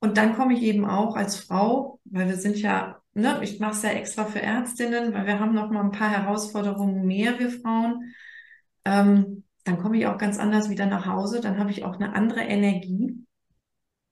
Und 0.00 0.16
dann 0.16 0.34
komme 0.34 0.54
ich 0.54 0.62
eben 0.62 0.84
auch 0.84 1.14
als 1.14 1.36
Frau, 1.36 2.00
weil 2.06 2.26
wir 2.26 2.36
sind 2.36 2.56
ja, 2.56 3.00
ne, 3.14 3.38
ich 3.42 3.60
mache 3.60 3.74
es 3.74 3.82
ja 3.82 3.90
extra 3.90 4.24
für 4.24 4.42
Ärztinnen, 4.42 5.14
weil 5.14 5.26
wir 5.26 5.38
haben 5.38 5.54
noch 5.54 5.70
mal 5.70 5.84
ein 5.84 5.92
paar 5.92 6.10
Herausforderungen 6.10 7.06
mehr, 7.06 7.38
wir 7.38 7.50
Frauen. 7.50 8.12
Ähm, 8.84 9.44
dann 9.64 9.78
komme 9.78 9.98
ich 9.98 10.06
auch 10.06 10.18
ganz 10.18 10.38
anders 10.38 10.70
wieder 10.70 10.86
nach 10.86 11.06
Hause, 11.06 11.40
dann 11.40 11.58
habe 11.58 11.70
ich 11.70 11.84
auch 11.84 11.94
eine 11.96 12.14
andere 12.14 12.40
Energie. 12.40 13.24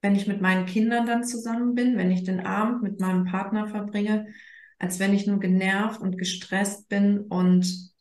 Wenn 0.00 0.14
ich 0.14 0.26
mit 0.26 0.40
meinen 0.40 0.66
Kindern 0.66 1.06
dann 1.06 1.24
zusammen 1.24 1.74
bin, 1.74 1.96
wenn 1.96 2.10
ich 2.10 2.24
den 2.24 2.40
Abend 2.40 2.82
mit 2.82 3.00
meinem 3.00 3.24
Partner 3.24 3.66
verbringe, 3.66 4.28
als 4.78 5.00
wenn 5.00 5.12
ich 5.12 5.26
nur 5.26 5.40
genervt 5.40 6.00
und 6.00 6.18
gestresst 6.18 6.88
bin 6.88 7.20
und 7.20 7.92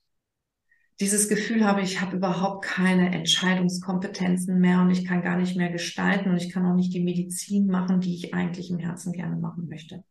dieses 1.00 1.30
Gefühl 1.30 1.66
habe, 1.66 1.82
ich 1.82 2.02
habe 2.02 2.18
überhaupt 2.18 2.66
keine 2.66 3.14
Entscheidungskompetenzen 3.14 4.60
mehr 4.60 4.82
und 4.82 4.90
ich 4.90 5.06
kann 5.06 5.22
gar 5.22 5.38
nicht 5.38 5.56
mehr 5.56 5.72
gestalten 5.72 6.32
und 6.32 6.38
ich 6.38 6.52
kann 6.52 6.66
auch 6.66 6.76
nicht 6.76 6.94
die 6.94 7.04
Medizin 7.04 7.68
machen, 7.68 8.02
die 8.02 8.16
ich 8.16 8.34
eigentlich 8.34 8.72
im 8.72 8.80
Herzen 8.80 9.14
gerne 9.14 9.36
machen 9.36 9.68
möchte. 9.68 10.04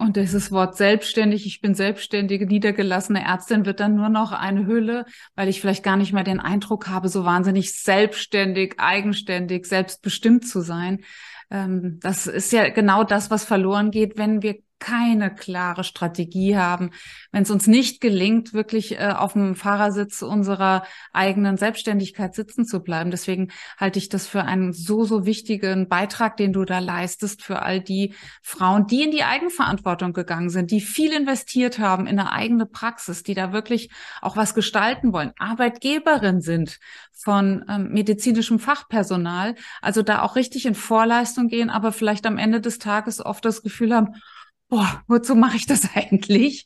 Und 0.00 0.16
dieses 0.16 0.52
Wort 0.52 0.76
selbstständig, 0.76 1.44
ich 1.44 1.60
bin 1.60 1.74
selbstständige, 1.74 2.46
niedergelassene 2.46 3.24
Ärztin 3.24 3.66
wird 3.66 3.80
dann 3.80 3.96
nur 3.96 4.08
noch 4.08 4.30
eine 4.30 4.64
Hülle, 4.64 5.06
weil 5.34 5.48
ich 5.48 5.60
vielleicht 5.60 5.82
gar 5.82 5.96
nicht 5.96 6.12
mehr 6.12 6.22
den 6.22 6.38
Eindruck 6.38 6.86
habe, 6.86 7.08
so 7.08 7.24
wahnsinnig 7.24 7.74
selbstständig, 7.74 8.76
eigenständig, 8.78 9.66
selbstbestimmt 9.66 10.46
zu 10.46 10.60
sein. 10.60 11.00
Ähm, 11.50 11.98
das 12.00 12.28
ist 12.28 12.52
ja 12.52 12.68
genau 12.68 13.02
das, 13.02 13.32
was 13.32 13.44
verloren 13.44 13.90
geht, 13.90 14.16
wenn 14.16 14.40
wir 14.40 14.58
keine 14.78 15.34
klare 15.34 15.84
Strategie 15.84 16.56
haben, 16.56 16.90
wenn 17.32 17.42
es 17.42 17.50
uns 17.50 17.66
nicht 17.66 18.00
gelingt, 18.00 18.52
wirklich 18.54 18.98
äh, 18.98 19.12
auf 19.16 19.32
dem 19.32 19.54
Fahrersitz 19.54 20.22
unserer 20.22 20.84
eigenen 21.12 21.56
Selbstständigkeit 21.56 22.34
sitzen 22.34 22.64
zu 22.64 22.80
bleiben. 22.80 23.10
Deswegen 23.10 23.48
halte 23.76 23.98
ich 23.98 24.08
das 24.08 24.26
für 24.26 24.44
einen 24.44 24.72
so, 24.72 25.04
so 25.04 25.26
wichtigen 25.26 25.88
Beitrag, 25.88 26.36
den 26.36 26.52
du 26.52 26.64
da 26.64 26.78
leistest 26.78 27.42
für 27.42 27.62
all 27.62 27.80
die 27.80 28.14
Frauen, 28.42 28.86
die 28.86 29.02
in 29.02 29.10
die 29.10 29.24
Eigenverantwortung 29.24 30.12
gegangen 30.12 30.50
sind, 30.50 30.70
die 30.70 30.80
viel 30.80 31.12
investiert 31.12 31.78
haben 31.78 32.06
in 32.06 32.18
eine 32.18 32.32
eigene 32.32 32.66
Praxis, 32.66 33.22
die 33.22 33.34
da 33.34 33.52
wirklich 33.52 33.90
auch 34.22 34.36
was 34.36 34.54
gestalten 34.54 35.12
wollen, 35.12 35.32
Arbeitgeberin 35.38 36.40
sind 36.40 36.78
von 37.12 37.64
ähm, 37.68 37.90
medizinischem 37.92 38.58
Fachpersonal, 38.58 39.56
also 39.82 40.02
da 40.02 40.22
auch 40.22 40.36
richtig 40.36 40.66
in 40.66 40.74
Vorleistung 40.74 41.48
gehen, 41.48 41.68
aber 41.68 41.92
vielleicht 41.92 42.26
am 42.26 42.38
Ende 42.38 42.60
des 42.60 42.78
Tages 42.78 43.24
oft 43.24 43.44
das 43.44 43.62
Gefühl 43.62 43.94
haben, 43.94 44.14
boah, 44.68 45.02
wozu 45.06 45.34
mache 45.34 45.56
ich 45.56 45.66
das 45.66 45.88
eigentlich? 45.94 46.64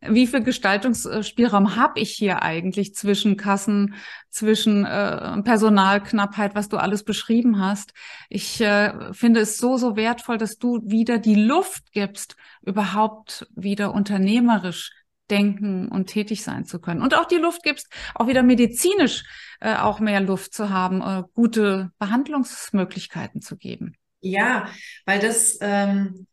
Wie 0.00 0.28
viel 0.28 0.44
Gestaltungsspielraum 0.44 1.74
habe 1.74 1.98
ich 1.98 2.12
hier 2.12 2.42
eigentlich 2.42 2.94
zwischen 2.94 3.36
Kassen, 3.36 3.94
zwischen 4.30 4.84
äh, 4.84 5.42
Personalknappheit, 5.42 6.54
was 6.54 6.68
du 6.68 6.76
alles 6.76 7.02
beschrieben 7.02 7.58
hast? 7.58 7.92
Ich 8.28 8.60
äh, 8.60 9.12
finde 9.12 9.40
es 9.40 9.58
so, 9.58 9.76
so 9.76 9.96
wertvoll, 9.96 10.38
dass 10.38 10.56
du 10.58 10.80
wieder 10.84 11.18
die 11.18 11.34
Luft 11.34 11.90
gibst, 11.90 12.36
überhaupt 12.62 13.48
wieder 13.56 13.92
unternehmerisch 13.92 14.92
denken 15.30 15.88
und 15.88 16.06
tätig 16.06 16.44
sein 16.44 16.64
zu 16.64 16.78
können. 16.78 17.02
Und 17.02 17.14
auch 17.14 17.26
die 17.26 17.36
Luft 17.36 17.64
gibst, 17.64 17.92
auch 18.14 18.28
wieder 18.28 18.44
medizinisch 18.44 19.24
äh, 19.60 19.74
auch 19.74 19.98
mehr 19.98 20.20
Luft 20.20 20.54
zu 20.54 20.70
haben, 20.70 21.02
äh, 21.02 21.24
gute 21.34 21.90
Behandlungsmöglichkeiten 21.98 23.40
zu 23.40 23.56
geben. 23.56 23.96
Ja, 24.20 24.68
weil 25.06 25.18
das 25.18 25.58
ähm, 25.60 26.27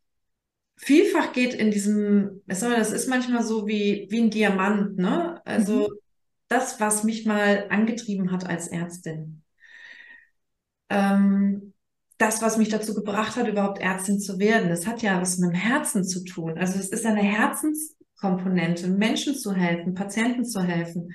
vielfach 0.76 1.32
geht 1.32 1.54
in 1.54 1.70
diesem, 1.70 2.42
das 2.46 2.62
ist 2.62 3.08
manchmal 3.08 3.42
so 3.42 3.66
wie, 3.66 4.06
wie 4.10 4.20
ein 4.20 4.30
Diamant, 4.30 4.98
ne? 4.98 5.40
Also 5.44 5.88
mhm. 5.88 5.94
das, 6.48 6.80
was 6.80 7.04
mich 7.04 7.24
mal 7.24 7.66
angetrieben 7.70 8.30
hat 8.30 8.46
als 8.46 8.68
Ärztin. 8.68 9.42
Ähm, 10.88 11.72
das, 12.18 12.40
was 12.40 12.56
mich 12.56 12.68
dazu 12.68 12.94
gebracht 12.94 13.36
hat, 13.36 13.48
überhaupt 13.48 13.78
Ärztin 13.78 14.20
zu 14.20 14.38
werden, 14.38 14.68
das 14.68 14.86
hat 14.86 15.02
ja 15.02 15.20
was 15.20 15.38
mit 15.38 15.50
dem 15.50 15.56
Herzen 15.56 16.04
zu 16.04 16.24
tun. 16.24 16.56
Also 16.56 16.78
es 16.78 16.88
ist 16.88 17.04
eine 17.04 17.22
Herzenskomponente, 17.22 18.88
Menschen 18.88 19.34
zu 19.34 19.54
helfen, 19.54 19.94
Patienten 19.94 20.44
zu 20.44 20.62
helfen. 20.62 21.14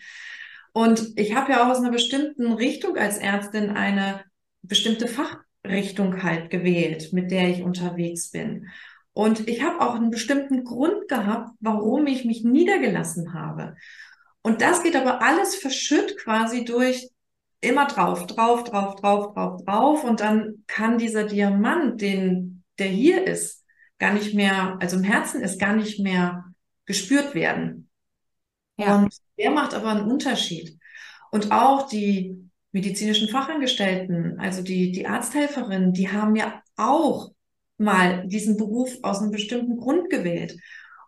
Und 0.74 1.13
ich 1.15 1.36
habe 1.36 1.51
ja 1.51 1.63
auch 1.63 1.72
aus 1.72 1.80
einer 1.80 1.91
bestimmten 1.91 2.53
Richtung 2.53 2.98
als 2.98 3.18
Ärztin 3.18 3.72
eine 3.72 4.24
bestimmte 4.62 5.08
Fachrichtung 5.08 6.24
halt 6.24 6.50
gewählt, 6.50 7.13
mit 7.13 7.32
der 7.32 7.50
ich 7.50 7.63
unterwegs 7.63 8.30
bin. 8.30 8.68
Und 9.13 9.48
ich 9.48 9.62
habe 9.62 9.82
auch 9.82 9.96
einen 9.96 10.10
bestimmten 10.10 10.63
Grund 10.63 11.08
gehabt, 11.08 11.51
warum 11.60 12.08
ich 12.08 12.24
mich 12.24 12.44
niedergelassen 12.44 13.34
habe. 13.34 13.75
Und 14.41 14.62
das 14.62 14.84
geht 14.84 14.96
aber 14.96 15.22
alles 15.22 15.56
verschütt 15.56 16.18
quasi 16.18 16.65
durch 16.65 17.10
immer 17.60 17.86
drauf, 17.88 18.25
drauf, 18.25 18.63
drauf, 18.63 18.96
drauf, 18.96 19.34
drauf, 19.34 19.63
drauf. 19.63 20.03
Und 20.03 20.20
dann 20.20 20.63
kann 20.68 20.98
dieser 20.98 21.25
Diamant, 21.25 22.01
den, 22.01 22.63
der 22.80 22.88
hier 22.88 23.27
ist, 23.27 23.63
gar 24.00 24.13
nicht 24.13 24.34
mehr, 24.34 24.77
also 24.80 24.98
im 24.98 25.03
Herzen 25.03 25.41
ist, 25.41 25.60
gar 25.60 25.75
nicht 25.75 26.00
mehr 26.00 26.46
gespürt 26.86 27.36
werden. 27.36 27.89
Ja. 28.77 28.98
Und 28.98 29.15
der 29.38 29.51
macht 29.51 29.74
aber 29.74 29.89
einen 29.89 30.10
Unterschied. 30.10 30.80
Und 31.32 31.51
auch 31.51 31.88
die 31.88 32.50
medizinischen 32.72 33.30
Fachangestellten, 33.30 34.39
also 34.39 34.63
die, 34.63 34.91
die 34.91 35.06
Arzthelferinnen, 35.06 35.94
die 35.94 36.12
haben 36.12 36.36
ja 36.36 36.62
auch 36.77 37.32
mal 37.82 38.28
diesen 38.28 38.58
Beruf 38.58 38.98
aus 39.02 39.20
einem 39.20 39.32
bestimmten 39.32 39.78
Grund 39.78 40.10
gewählt. 40.10 40.58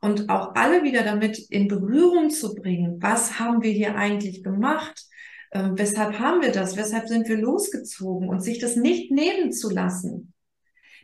Und 0.01 0.29
auch 0.29 0.55
alle 0.55 0.83
wieder 0.83 1.03
damit 1.03 1.39
in 1.49 1.69
Berührung 1.69 2.29
zu 2.29 2.55
bringen, 2.55 2.97
was 3.01 3.39
haben 3.39 3.63
wir 3.63 3.71
hier 3.71 3.95
eigentlich 3.95 4.43
gemacht? 4.43 5.05
Ähm, 5.53 5.77
weshalb 5.77 6.19
haben 6.19 6.41
wir 6.41 6.51
das? 6.51 6.75
Weshalb 6.75 7.07
sind 7.07 7.29
wir 7.29 7.37
losgezogen? 7.37 8.27
Und 8.27 8.41
sich 8.41 8.59
das 8.59 8.75
nicht 8.75 9.11
nehmen 9.11 9.53
zu 9.53 9.69
lassen, 9.69 10.33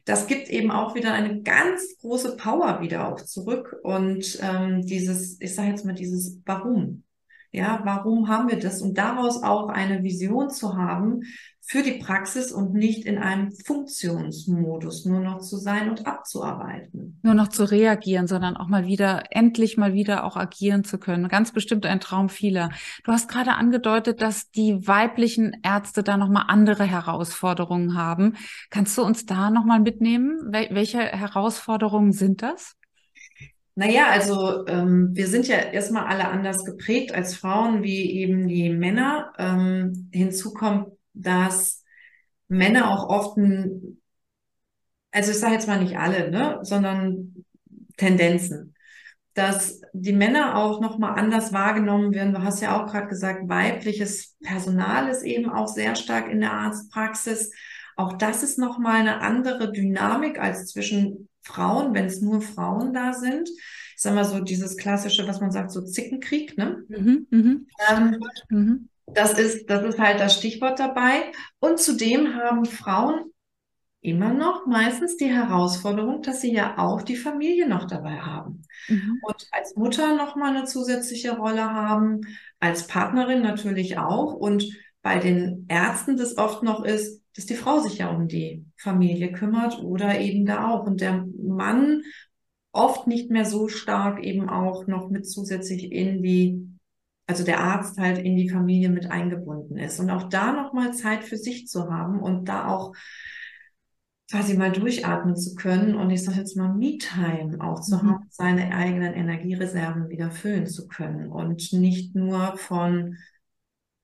das 0.06 0.28
gibt 0.28 0.50
eben 0.50 0.72
auch 0.72 0.96
wieder 0.96 1.14
eine 1.14 1.42
ganz 1.44 1.98
große 2.02 2.36
Power 2.36 2.82
wieder 2.82 3.08
auch 3.08 3.22
zurück. 3.22 3.76
Und 3.84 4.40
ähm, 4.42 4.82
dieses, 4.82 5.40
ich 5.40 5.54
sage 5.54 5.70
jetzt 5.70 5.86
mal, 5.86 5.94
dieses 5.94 6.40
Warum. 6.46 7.04
Ja, 7.52 7.82
warum 7.84 8.28
haben 8.28 8.50
wir 8.50 8.60
das? 8.60 8.82
Und 8.82 8.98
daraus 8.98 9.42
auch 9.44 9.70
eine 9.70 10.04
Vision 10.04 10.50
zu 10.50 10.76
haben 10.78 11.22
für 11.70 11.84
die 11.84 12.00
Praxis 12.00 12.52
und 12.52 12.74
nicht 12.74 13.06
in 13.06 13.20
einem 13.20 13.52
Funktionsmodus 13.52 15.06
nur 15.06 15.20
noch 15.20 15.40
zu 15.40 15.56
sein 15.58 15.88
und 15.88 16.08
abzuarbeiten. 16.08 17.20
Nur 17.22 17.36
noch 17.36 17.50
zu 17.50 17.64
reagieren, 17.64 18.26
sondern 18.26 18.58
auch 18.58 18.68
mal 18.68 18.88
wieder, 18.88 19.26
endlich 19.30 19.78
mal 19.78 19.94
wieder 19.94 20.24
auch 20.24 20.36
agieren 20.36 20.84
zu 20.84 20.98
können. 20.98 21.28
Ganz 21.28 21.52
bestimmt 21.52 21.86
ein 21.86 22.00
Traum 22.00 22.30
vieler. 22.30 22.72
Du 23.04 23.12
hast 23.12 23.30
gerade 23.30 23.52
angedeutet, 23.52 24.20
dass 24.20 24.50
die 24.50 24.88
weiblichen 24.88 25.58
Ärzte 25.62 26.02
da 26.02 26.18
nochmal 26.18 26.46
andere 26.48 26.86
Herausforderungen 26.86 27.96
haben. 27.96 28.36
Kannst 28.72 28.98
du 28.98 29.04
uns 29.04 29.28
da 29.28 29.52
nochmal 29.52 29.80
mitnehmen? 29.80 30.52
Wel 30.52 30.70
welche 30.72 30.98
Herausforderungen 30.98 32.14
sind 32.14 32.42
das? 32.42 32.78
Naja, 33.76 34.08
also 34.10 34.66
ähm, 34.66 35.12
wir 35.14 35.28
sind 35.28 35.48
ja 35.48 35.58
erstmal 35.58 36.08
alle 36.08 36.30
anders 36.30 36.66
geprägt 36.66 37.14
als 37.14 37.36
Frauen 37.36 37.84
wie 37.84 38.12
eben 38.12 38.48
die 38.48 38.72
Männer. 38.72 39.34
Ähm, 39.38 40.10
hinzu 40.12 40.52
kommt, 40.52 40.99
dass 41.14 41.84
Männer 42.48 42.92
auch 42.92 43.10
oft 43.10 43.38
ein, 43.38 44.02
also 45.12 45.32
ich 45.32 45.40
sage 45.40 45.54
jetzt 45.54 45.68
mal 45.68 45.82
nicht 45.82 45.98
alle, 45.98 46.30
ne, 46.32 46.60
sondern 46.62 47.46
Tendenzen, 47.98 48.76
dass 49.36 49.82
die 49.94 50.14
Männer 50.14 50.58
auch 50.58 50.82
nochmal 50.82 51.20
anders 51.20 51.54
wahrgenommen 51.54 52.14
werden. 52.14 52.34
Du 52.34 52.44
hast 52.44 52.62
ja 52.62 52.82
auch 52.82 52.92
gerade 52.92 53.08
gesagt, 53.08 53.50
weibliches 53.50 54.36
Personal 54.44 55.10
ist 55.10 55.24
eben 55.24 55.50
auch 55.50 55.68
sehr 55.68 55.96
stark 55.96 56.30
in 56.30 56.42
der 56.42 56.54
Arztpraxis 56.54 57.52
Auch 57.96 58.14
das 58.14 58.44
ist 58.44 58.60
nochmal 58.60 59.02
eine 59.02 59.22
andere 59.22 59.72
Dynamik 59.72 60.40
als 60.40 60.68
zwischen 60.68 61.30
Frauen, 61.44 61.94
wenn 61.94 62.06
es 62.06 62.22
nur 62.22 62.42
Frauen 62.42 62.94
da 62.94 63.14
sind. 63.14 63.50
Ich 63.50 64.04
sag 64.04 64.16
mal 64.16 64.26
so 64.26 64.42
dieses 64.42 64.78
klassische, 64.78 65.28
was 65.28 65.42
man 65.42 65.52
sagt, 65.52 65.72
so 65.72 65.82
Zickenkrieg, 65.84 66.58
ne? 66.58 66.84
Mhm, 66.90 67.28
mh. 67.32 67.56
ähm, 67.92 68.18
mhm. 68.50 68.89
Das 69.14 69.38
ist, 69.38 69.70
das 69.70 69.84
ist 69.84 70.00
halt 70.00 70.20
das 70.20 70.36
Stichwort 70.36 70.80
dabei. 70.80 71.32
Und 71.60 71.80
zudem 71.80 72.36
haben 72.36 72.66
Frauen 72.66 73.32
immer 74.02 74.34
noch 74.34 74.66
meistens 74.66 75.18
die 75.18 75.32
Herausforderung, 75.32 76.22
dass 76.22 76.42
sie 76.42 76.54
ja 76.54 76.78
auch 76.78 77.02
die 77.02 77.18
Familie 77.18 77.68
noch 77.68 77.86
dabei 77.86 78.20
haben. 78.20 78.62
Mhm. 78.88 79.20
Und 79.22 79.48
als 79.52 79.76
Mutter 79.76 80.16
noch 80.16 80.36
mal 80.36 80.56
eine 80.56 80.66
zusätzliche 80.66 81.36
Rolle 81.38 81.74
haben, 81.74 82.22
als 82.60 82.88
Partnerin 82.88 83.42
natürlich 83.42 83.98
auch. 83.98 84.34
Und 84.34 84.66
bei 85.02 85.20
den 85.20 85.66
Ärzten 85.68 86.18
das 86.18 86.38
oft 86.38 86.64
noch 86.64 86.84
ist, 86.84 87.22
dass 87.36 87.46
die 87.46 87.56
Frau 87.56 87.80
sich 87.80 88.00
ja 88.00 88.10
um 88.10 88.28
die 88.28 88.66
Familie 88.78 89.32
kümmert 89.32 89.82
oder 89.84 90.20
eben 90.20 90.46
da 90.46 90.70
auch. 90.70 90.86
Und 90.86 91.02
der 91.02 91.26
Mann 91.38 92.04
oft 92.72 93.08
nicht 93.08 93.30
mehr 93.30 93.46
so 93.46 93.68
stark 93.68 94.24
eben 94.24 94.50
auch 94.50 94.88
noch 94.88 95.10
mit 95.10 95.30
zusätzlich 95.30 95.92
in 95.92 96.22
die, 96.22 96.70
also 97.30 97.44
der 97.44 97.60
Arzt 97.60 98.00
halt 98.00 98.18
in 98.18 98.36
die 98.36 98.50
Familie 98.50 98.90
mit 98.90 99.12
eingebunden 99.12 99.78
ist. 99.78 100.00
Und 100.00 100.10
auch 100.10 100.30
da 100.30 100.52
nochmal 100.52 100.96
Zeit 100.96 101.24
für 101.24 101.38
sich 101.38 101.68
zu 101.68 101.88
haben 101.88 102.20
und 102.20 102.46
da 102.46 102.68
auch 102.68 102.96
quasi 104.32 104.58
mal 104.58 104.72
durchatmen 104.72 105.36
zu 105.36 105.54
können 105.54 105.94
und 105.94 106.10
ich 106.10 106.24
sage 106.24 106.40
jetzt 106.40 106.58
mal 106.58 106.74
Me-Time 106.74 107.58
auch 107.62 107.82
zu 107.82 107.98
mhm. 107.98 108.02
haben, 108.02 108.28
seine 108.32 108.74
eigenen 108.74 109.14
Energiereserven 109.14 110.10
wieder 110.10 110.32
füllen 110.32 110.66
zu 110.66 110.88
können 110.88 111.32
und 111.32 111.72
nicht 111.72 112.16
nur 112.16 112.58
von 112.58 113.18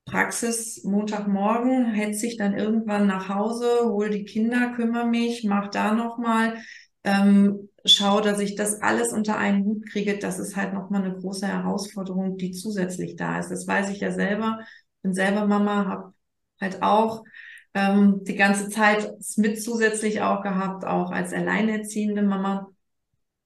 Praxis 0.06 0.84
Montagmorgen 0.84 1.94
hetze 1.94 2.28
ich 2.28 2.38
dann 2.38 2.56
irgendwann 2.56 3.08
nach 3.08 3.28
Hause, 3.28 3.66
hol 3.86 4.12
die 4.12 4.26
Kinder, 4.26 4.74
kümmere 4.76 5.08
mich, 5.08 5.44
mach 5.44 5.70
da 5.70 5.96
nochmal, 5.96 6.58
ähm, 7.04 7.70
schau, 7.86 8.20
dass 8.20 8.40
ich 8.40 8.56
das 8.56 8.82
alles 8.82 9.14
unter 9.14 9.38
einen 9.38 9.64
Hut 9.66 9.86
kriege. 9.90 10.18
Das 10.18 10.40
ist 10.40 10.56
halt 10.56 10.74
nochmal 10.74 11.04
eine 11.04 11.16
große 11.16 11.48
Herausforderung, 11.48 12.38
die 12.38 12.52
zusätzlich 12.52 13.16
da 13.16 13.40
ist. 13.40 13.50
Das 13.50 13.68
weiß 13.68 13.90
ich 13.90 14.00
ja 14.00 14.12
selber. 14.12 14.60
Bin 15.02 15.14
selber 15.14 15.46
Mama, 15.46 15.86
habe 15.86 16.14
halt 16.60 16.82
auch 16.82 17.24
ähm, 17.74 18.24
die 18.24 18.36
ganze 18.36 18.70
Zeit 18.70 19.12
mit 19.38 19.62
zusätzlich 19.62 20.22
auch 20.22 20.42
gehabt, 20.42 20.86
auch 20.86 21.12
als 21.12 21.34
alleinerziehende 21.34 22.24
Mama. 22.24 22.70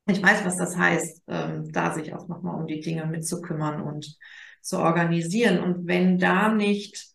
Ich 0.07 0.23
weiß, 0.23 0.45
was 0.45 0.57
das 0.57 0.77
heißt, 0.77 1.23
ähm, 1.27 1.71
da 1.71 1.93
sich 1.93 2.13
auch 2.13 2.27
nochmal 2.27 2.59
um 2.59 2.67
die 2.67 2.79
Dinge 2.79 3.05
mitzukümmern 3.05 3.81
und 3.81 4.17
zu 4.61 4.79
organisieren. 4.79 5.59
Und 5.59 5.87
wenn 5.87 6.17
da 6.17 6.49
nicht 6.53 7.09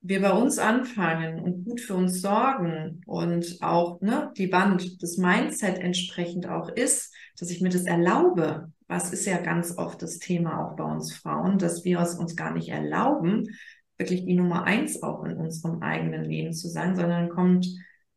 wir 0.00 0.22
bei 0.22 0.32
uns 0.32 0.58
anfangen 0.58 1.40
und 1.40 1.64
gut 1.64 1.80
für 1.80 1.94
uns 1.94 2.20
sorgen 2.20 3.00
und 3.06 3.58
auch 3.60 4.00
ne, 4.00 4.32
die 4.36 4.46
Band, 4.46 5.02
das 5.02 5.16
Mindset 5.16 5.78
entsprechend 5.78 6.48
auch 6.48 6.68
ist, 6.68 7.14
dass 7.38 7.50
ich 7.50 7.60
mir 7.60 7.70
das 7.70 7.84
erlaube, 7.84 8.72
was 8.86 9.12
ist 9.12 9.26
ja 9.26 9.38
ganz 9.38 9.76
oft 9.76 10.00
das 10.02 10.18
Thema 10.18 10.64
auch 10.64 10.76
bei 10.76 10.84
uns 10.84 11.12
Frauen, 11.12 11.58
dass 11.58 11.84
wir 11.84 12.00
es 12.00 12.14
uns 12.14 12.36
gar 12.36 12.52
nicht 12.52 12.68
erlauben, 12.68 13.48
wirklich 13.98 14.24
die 14.24 14.34
Nummer 14.34 14.64
eins 14.64 15.02
auch 15.02 15.24
in 15.24 15.36
unserem 15.36 15.82
eigenen 15.82 16.24
Leben 16.24 16.52
zu 16.52 16.68
sein, 16.68 16.96
sondern 16.96 17.28
kommt 17.28 17.66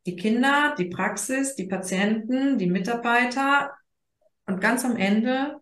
die 0.05 0.15
Kinder, 0.15 0.75
die 0.77 0.85
Praxis, 0.85 1.55
die 1.55 1.67
Patienten, 1.67 2.57
die 2.57 2.69
Mitarbeiter 2.69 3.71
und 4.45 4.61
ganz 4.61 4.85
am 4.85 4.95
Ende 4.95 5.59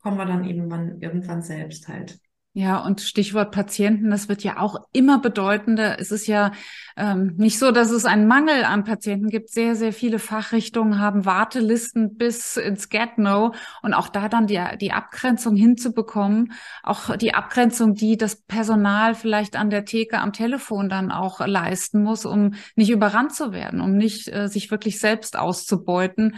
kommen 0.00 0.16
wir 0.16 0.26
dann 0.26 0.44
irgendwann, 0.44 1.00
irgendwann 1.00 1.42
selbst 1.42 1.88
halt. 1.88 2.20
Ja, 2.58 2.78
und 2.78 3.00
Stichwort 3.00 3.52
Patienten, 3.52 4.10
das 4.10 4.28
wird 4.28 4.42
ja 4.42 4.58
auch 4.58 4.88
immer 4.92 5.20
bedeutender. 5.20 6.00
Es 6.00 6.10
ist 6.10 6.26
ja 6.26 6.50
ähm, 6.96 7.34
nicht 7.36 7.56
so, 7.56 7.70
dass 7.70 7.92
es 7.92 8.04
einen 8.04 8.26
Mangel 8.26 8.64
an 8.64 8.82
Patienten 8.82 9.28
gibt. 9.28 9.50
Sehr, 9.50 9.76
sehr 9.76 9.92
viele 9.92 10.18
Fachrichtungen 10.18 10.98
haben 10.98 11.24
Wartelisten 11.24 12.16
bis 12.16 12.56
ins 12.56 12.88
Get-No 12.88 13.54
und 13.82 13.94
auch 13.94 14.08
da 14.08 14.28
dann 14.28 14.48
die, 14.48 14.60
die 14.80 14.90
Abgrenzung 14.90 15.54
hinzubekommen, 15.54 16.52
auch 16.82 17.16
die 17.16 17.32
Abgrenzung, 17.32 17.94
die 17.94 18.16
das 18.16 18.34
Personal 18.34 19.14
vielleicht 19.14 19.54
an 19.54 19.70
der 19.70 19.84
Theke 19.84 20.18
am 20.18 20.32
Telefon 20.32 20.88
dann 20.88 21.12
auch 21.12 21.38
leisten 21.46 22.02
muss, 22.02 22.26
um 22.26 22.54
nicht 22.74 22.90
überrannt 22.90 23.36
zu 23.36 23.52
werden, 23.52 23.80
um 23.80 23.96
nicht 23.96 24.34
äh, 24.34 24.48
sich 24.48 24.72
wirklich 24.72 24.98
selbst 24.98 25.38
auszubeuten 25.38 26.34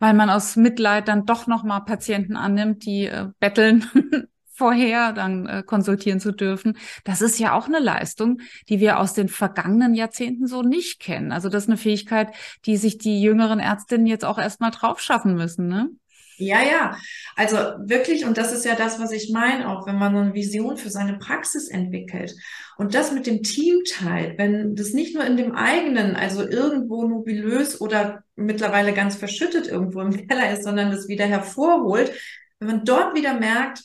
weil 0.00 0.14
man 0.14 0.30
aus 0.30 0.56
Mitleid 0.56 1.06
dann 1.06 1.26
doch 1.26 1.46
noch 1.46 1.62
mal 1.62 1.78
Patienten 1.78 2.34
annimmt, 2.34 2.84
die 2.84 3.06
äh, 3.06 3.28
betteln 3.38 3.86
vorher 4.52 5.12
dann 5.12 5.46
äh, 5.46 5.62
konsultieren 5.64 6.20
zu 6.20 6.32
dürfen. 6.32 6.76
Das 7.04 7.22
ist 7.22 7.38
ja 7.38 7.54
auch 7.54 7.66
eine 7.66 7.78
Leistung, 7.78 8.40
die 8.68 8.80
wir 8.80 8.98
aus 8.98 9.14
den 9.14 9.28
vergangenen 9.28 9.94
Jahrzehnten 9.94 10.46
so 10.46 10.62
nicht 10.62 11.00
kennen. 11.00 11.32
Also 11.32 11.48
das 11.48 11.64
ist 11.64 11.68
eine 11.68 11.78
Fähigkeit, 11.78 12.28
die 12.66 12.76
sich 12.76 12.98
die 12.98 13.22
jüngeren 13.22 13.60
Ärztinnen 13.60 14.06
jetzt 14.06 14.24
auch 14.24 14.38
erstmal 14.38 14.70
drauf 14.70 15.00
schaffen 15.00 15.34
müssen, 15.34 15.68
ne? 15.68 15.90
Ja, 16.38 16.62
ja. 16.62 16.96
Also 17.36 17.56
wirklich, 17.78 18.24
und 18.24 18.36
das 18.36 18.52
ist 18.52 18.64
ja 18.64 18.74
das, 18.74 18.98
was 18.98 19.12
ich 19.12 19.30
meine, 19.32 19.68
auch 19.68 19.86
wenn 19.86 19.96
man 19.96 20.16
eine 20.16 20.34
Vision 20.34 20.76
für 20.76 20.90
seine 20.90 21.18
Praxis 21.18 21.68
entwickelt 21.68 22.34
und 22.76 22.94
das 22.94 23.12
mit 23.12 23.26
dem 23.26 23.42
Team 23.42 23.82
teilt, 23.88 24.38
wenn 24.38 24.74
das 24.74 24.92
nicht 24.92 25.14
nur 25.14 25.24
in 25.24 25.36
dem 25.36 25.54
eigenen, 25.54 26.16
also 26.16 26.42
irgendwo 26.42 27.06
nobulös 27.06 27.80
oder 27.80 28.24
mittlerweile 28.34 28.92
ganz 28.92 29.14
verschüttet 29.14 29.68
irgendwo 29.68 30.00
im 30.00 30.26
Keller 30.26 30.52
ist, 30.52 30.64
sondern 30.64 30.90
das 30.90 31.06
wieder 31.06 31.26
hervorholt, 31.26 32.12
wenn 32.58 32.68
man 32.68 32.84
dort 32.84 33.14
wieder 33.14 33.34
merkt, 33.34 33.82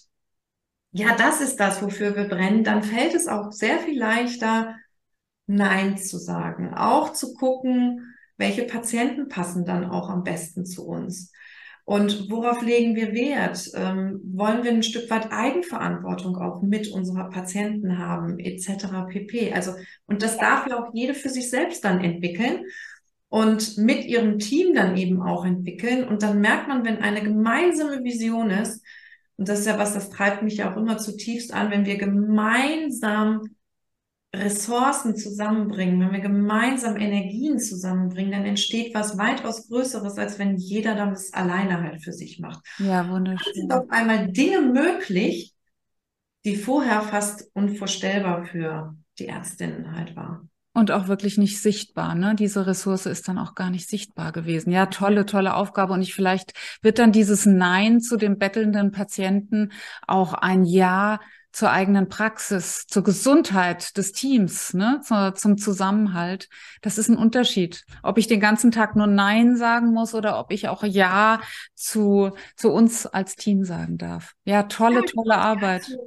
ja, 0.97 1.15
das 1.15 1.41
ist 1.41 1.57
das, 1.57 1.81
wofür 1.81 2.15
wir 2.15 2.27
brennen, 2.27 2.63
dann 2.63 2.83
fällt 2.83 3.13
es 3.13 3.27
auch 3.27 3.51
sehr 3.51 3.79
viel 3.79 3.97
leichter, 3.97 4.75
Nein 5.45 5.97
zu 5.97 6.17
sagen. 6.17 6.73
Auch 6.73 7.13
zu 7.13 7.33
gucken, 7.35 8.15
welche 8.35 8.63
Patienten 8.63 9.29
passen 9.29 9.63
dann 9.63 9.85
auch 9.89 10.09
am 10.09 10.23
besten 10.23 10.65
zu 10.65 10.85
uns. 10.85 11.31
Und 11.85 12.29
worauf 12.29 12.61
legen 12.63 12.95
wir 12.95 13.13
Wert? 13.13 13.71
Ähm, 13.73 14.19
wollen 14.25 14.63
wir 14.63 14.71
ein 14.71 14.83
Stück 14.83 15.09
weit 15.09 15.31
Eigenverantwortung 15.31 16.35
auch 16.35 16.61
mit 16.61 16.89
unserer 16.89 17.29
Patienten 17.29 17.97
haben, 17.97 18.39
etc. 18.39 19.05
pp. 19.07 19.53
Also, 19.53 19.73
und 20.05 20.21
das 20.21 20.37
darf 20.37 20.67
ja 20.67 20.83
auch 20.83 20.93
jede 20.93 21.13
für 21.13 21.29
sich 21.29 21.49
selbst 21.49 21.85
dann 21.85 22.03
entwickeln 22.03 22.65
und 23.29 23.77
mit 23.77 24.03
ihrem 24.03 24.37
Team 24.37 24.73
dann 24.73 24.97
eben 24.97 25.21
auch 25.21 25.45
entwickeln. 25.45 26.03
Und 26.03 26.23
dann 26.23 26.41
merkt 26.41 26.67
man, 26.67 26.83
wenn 26.83 26.97
eine 26.97 27.21
gemeinsame 27.21 28.03
Vision 28.03 28.49
ist, 28.49 28.83
und 29.37 29.47
das 29.47 29.59
ist 29.59 29.67
ja 29.67 29.77
was, 29.77 29.93
das 29.93 30.09
treibt 30.09 30.41
mich 30.43 30.57
ja 30.57 30.71
auch 30.71 30.77
immer 30.77 30.97
zutiefst 30.97 31.53
an, 31.53 31.71
wenn 31.71 31.85
wir 31.85 31.97
gemeinsam 31.97 33.41
Ressourcen 34.35 35.15
zusammenbringen, 35.15 35.99
wenn 35.99 36.11
wir 36.11 36.19
gemeinsam 36.19 36.97
Energien 36.97 37.59
zusammenbringen, 37.59 38.31
dann 38.31 38.45
entsteht 38.45 38.93
was 38.93 39.17
weitaus 39.17 39.67
Größeres, 39.67 40.17
als 40.17 40.37
wenn 40.37 40.57
jeder 40.57 40.95
das 40.95 41.33
alleine 41.33 41.81
halt 41.81 42.03
für 42.03 42.13
sich 42.13 42.39
macht. 42.39 42.65
Ja, 42.79 43.09
wunderschön. 43.09 43.51
Es 43.53 43.59
sind 43.59 43.71
auf 43.71 43.89
einmal 43.89 44.31
Dinge 44.31 44.61
möglich, 44.61 45.53
die 46.43 46.55
vorher 46.55 47.01
fast 47.01 47.49
unvorstellbar 47.53 48.45
für 48.45 48.95
die 49.19 49.27
Ärztinnen 49.27 49.95
halt 49.95 50.15
waren. 50.15 50.49
Und 50.77 50.91
auch 50.91 51.07
wirklich 51.07 51.39
nicht 51.39 51.59
sichtbar, 51.59 52.13
ne? 52.13 52.35
Diese 52.35 52.67
Ressource 52.67 53.07
ist 53.07 53.27
dann 53.27 53.39
auch 53.39 53.55
gar 53.55 53.71
nicht 53.71 53.89
sichtbar 53.89 54.31
gewesen. 54.31 54.69
Ja, 54.69 54.85
tolle, 54.85 55.25
tolle 55.25 55.55
Aufgabe. 55.55 55.91
Und 55.91 56.03
ich 56.03 56.13
vielleicht 56.13 56.53
wird 56.83 56.99
dann 56.99 57.11
dieses 57.11 57.47
Nein 57.47 57.99
zu 57.99 58.15
dem 58.15 58.37
bettelnden 58.37 58.91
Patienten 58.91 59.71
auch 60.05 60.35
ein 60.35 60.65
Ja 60.65 61.19
zur 61.51 61.71
eigenen 61.71 62.09
Praxis, 62.09 62.85
zur 62.85 63.01
Gesundheit 63.03 63.97
des 63.97 64.11
Teams, 64.11 64.75
ne, 64.75 65.01
zur, 65.03 65.33
zum 65.33 65.57
Zusammenhalt. 65.57 66.47
Das 66.83 66.99
ist 66.99 67.09
ein 67.09 67.17
Unterschied. 67.17 67.83
Ob 68.03 68.19
ich 68.19 68.27
den 68.27 68.39
ganzen 68.39 68.69
Tag 68.69 68.95
nur 68.95 69.07
Nein 69.07 69.55
sagen 69.57 69.93
muss 69.93 70.13
oder 70.13 70.37
ob 70.37 70.51
ich 70.51 70.69
auch 70.69 70.83
Ja 70.83 71.41
zu, 71.73 72.33
zu 72.55 72.71
uns 72.71 73.07
als 73.07 73.35
Team 73.35 73.63
sagen 73.63 73.97
darf. 73.97 74.35
Ja, 74.43 74.61
tolle, 74.61 75.03
tolle 75.05 75.39
Arbeit. 75.39 75.97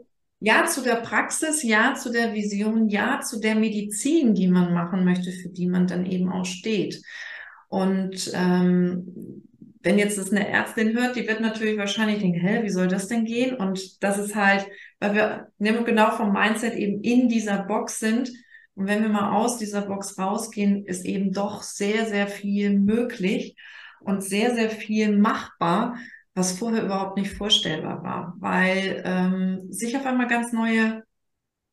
Ja 0.41 0.65
zu 0.65 0.83
der 0.83 0.97
Praxis, 0.97 1.63
ja 1.63 1.95
zu 1.95 2.11
der 2.11 2.33
Vision, 2.33 2.89
ja 2.89 3.21
zu 3.21 3.41
der 3.41 3.55
Medizin, 3.55 4.35
die 4.35 4.49
man 4.49 4.73
machen 4.73 5.05
möchte, 5.05 5.33
für 5.33 5.51
die 5.51 5.67
man 5.67 5.87
dann 5.87 6.07
eben 6.07 6.33
auch 6.33 6.47
steht. 6.47 7.03
Und 7.69 8.33
ähm, 8.35 9.45
wenn 9.83 9.99
jetzt 9.99 10.19
das 10.19 10.31
eine 10.31 10.49
Ärztin 10.49 10.97
hört, 10.97 11.17
die 11.17 11.27
wird 11.27 11.41
natürlich 11.41 11.79
wahrscheinlich 11.79 12.19
denken, 12.19 12.41
hä, 12.41 12.63
wie 12.63 12.71
soll 12.71 12.89
das 12.89 13.09
denn 13.09 13.25
gehen? 13.25 13.55
Und 13.55 14.03
das 14.03 14.19
ist 14.19 14.35
halt, 14.35 14.67
weil 14.99 15.15
wir 15.15 15.49
nehmen 15.59 15.85
genau 15.85 16.11
vom 16.11 16.33
Mindset 16.33 16.75
eben 16.75 17.03
in 17.03 17.29
dieser 17.29 17.63
Box 17.65 17.99
sind. 17.99 18.31
Und 18.75 18.87
wenn 18.89 19.03
wir 19.03 19.09
mal 19.09 19.33
aus 19.33 19.59
dieser 19.59 19.83
Box 19.83 20.19
rausgehen, 20.19 20.85
ist 20.85 21.05
eben 21.05 21.33
doch 21.33 21.63
sehr, 21.63 22.07
sehr 22.07 22.27
viel 22.27 22.79
möglich 22.79 23.57
und 24.01 24.23
sehr, 24.23 24.55
sehr 24.55 24.71
viel 24.71 25.17
machbar, 25.17 25.97
was 26.41 26.59
vorher 26.59 26.85
überhaupt 26.85 27.19
nicht 27.19 27.35
vorstellbar 27.35 28.03
war, 28.03 28.35
weil 28.39 29.03
ähm, 29.05 29.71
sich 29.71 29.95
auf 29.95 30.07
einmal 30.07 30.27
ganz 30.27 30.53
neue 30.53 31.05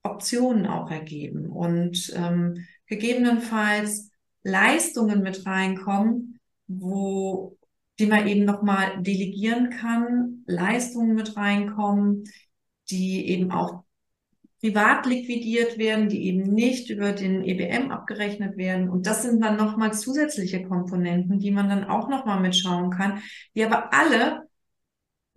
Optionen 0.04 0.68
auch 0.68 0.92
ergeben 0.92 1.48
und 1.48 2.14
ähm, 2.16 2.66
gegebenenfalls 2.86 4.12
Leistungen 4.44 5.22
mit 5.22 5.46
reinkommen, 5.46 6.40
wo 6.68 7.58
die 7.98 8.08
man 8.08 8.28
eben 8.28 8.44
nochmal 8.44 9.02
delegieren 9.02 9.70
kann, 9.70 10.44
Leistungen 10.46 11.16
mit 11.16 11.38
reinkommen, 11.38 12.26
die 12.90 13.28
eben 13.30 13.52
auch 13.52 13.86
privat 14.60 15.06
liquidiert 15.06 15.78
werden, 15.78 16.10
die 16.10 16.26
eben 16.26 16.42
nicht 16.54 16.90
über 16.90 17.14
den 17.14 17.44
EBM 17.44 17.90
abgerechnet 17.92 18.58
werden. 18.58 18.90
Und 18.90 19.08
das 19.08 19.24
sind 19.24 19.42
dann 19.42 19.56
nochmal 19.56 19.94
zusätzliche 19.94 20.64
Komponenten, 20.64 21.40
die 21.40 21.52
man 21.52 21.70
dann 21.70 21.86
auch 21.86 22.10
nochmal 22.10 22.42
mitschauen 22.42 22.90
kann, 22.92 23.22
die 23.56 23.64
aber 23.64 23.94
alle 23.94 24.47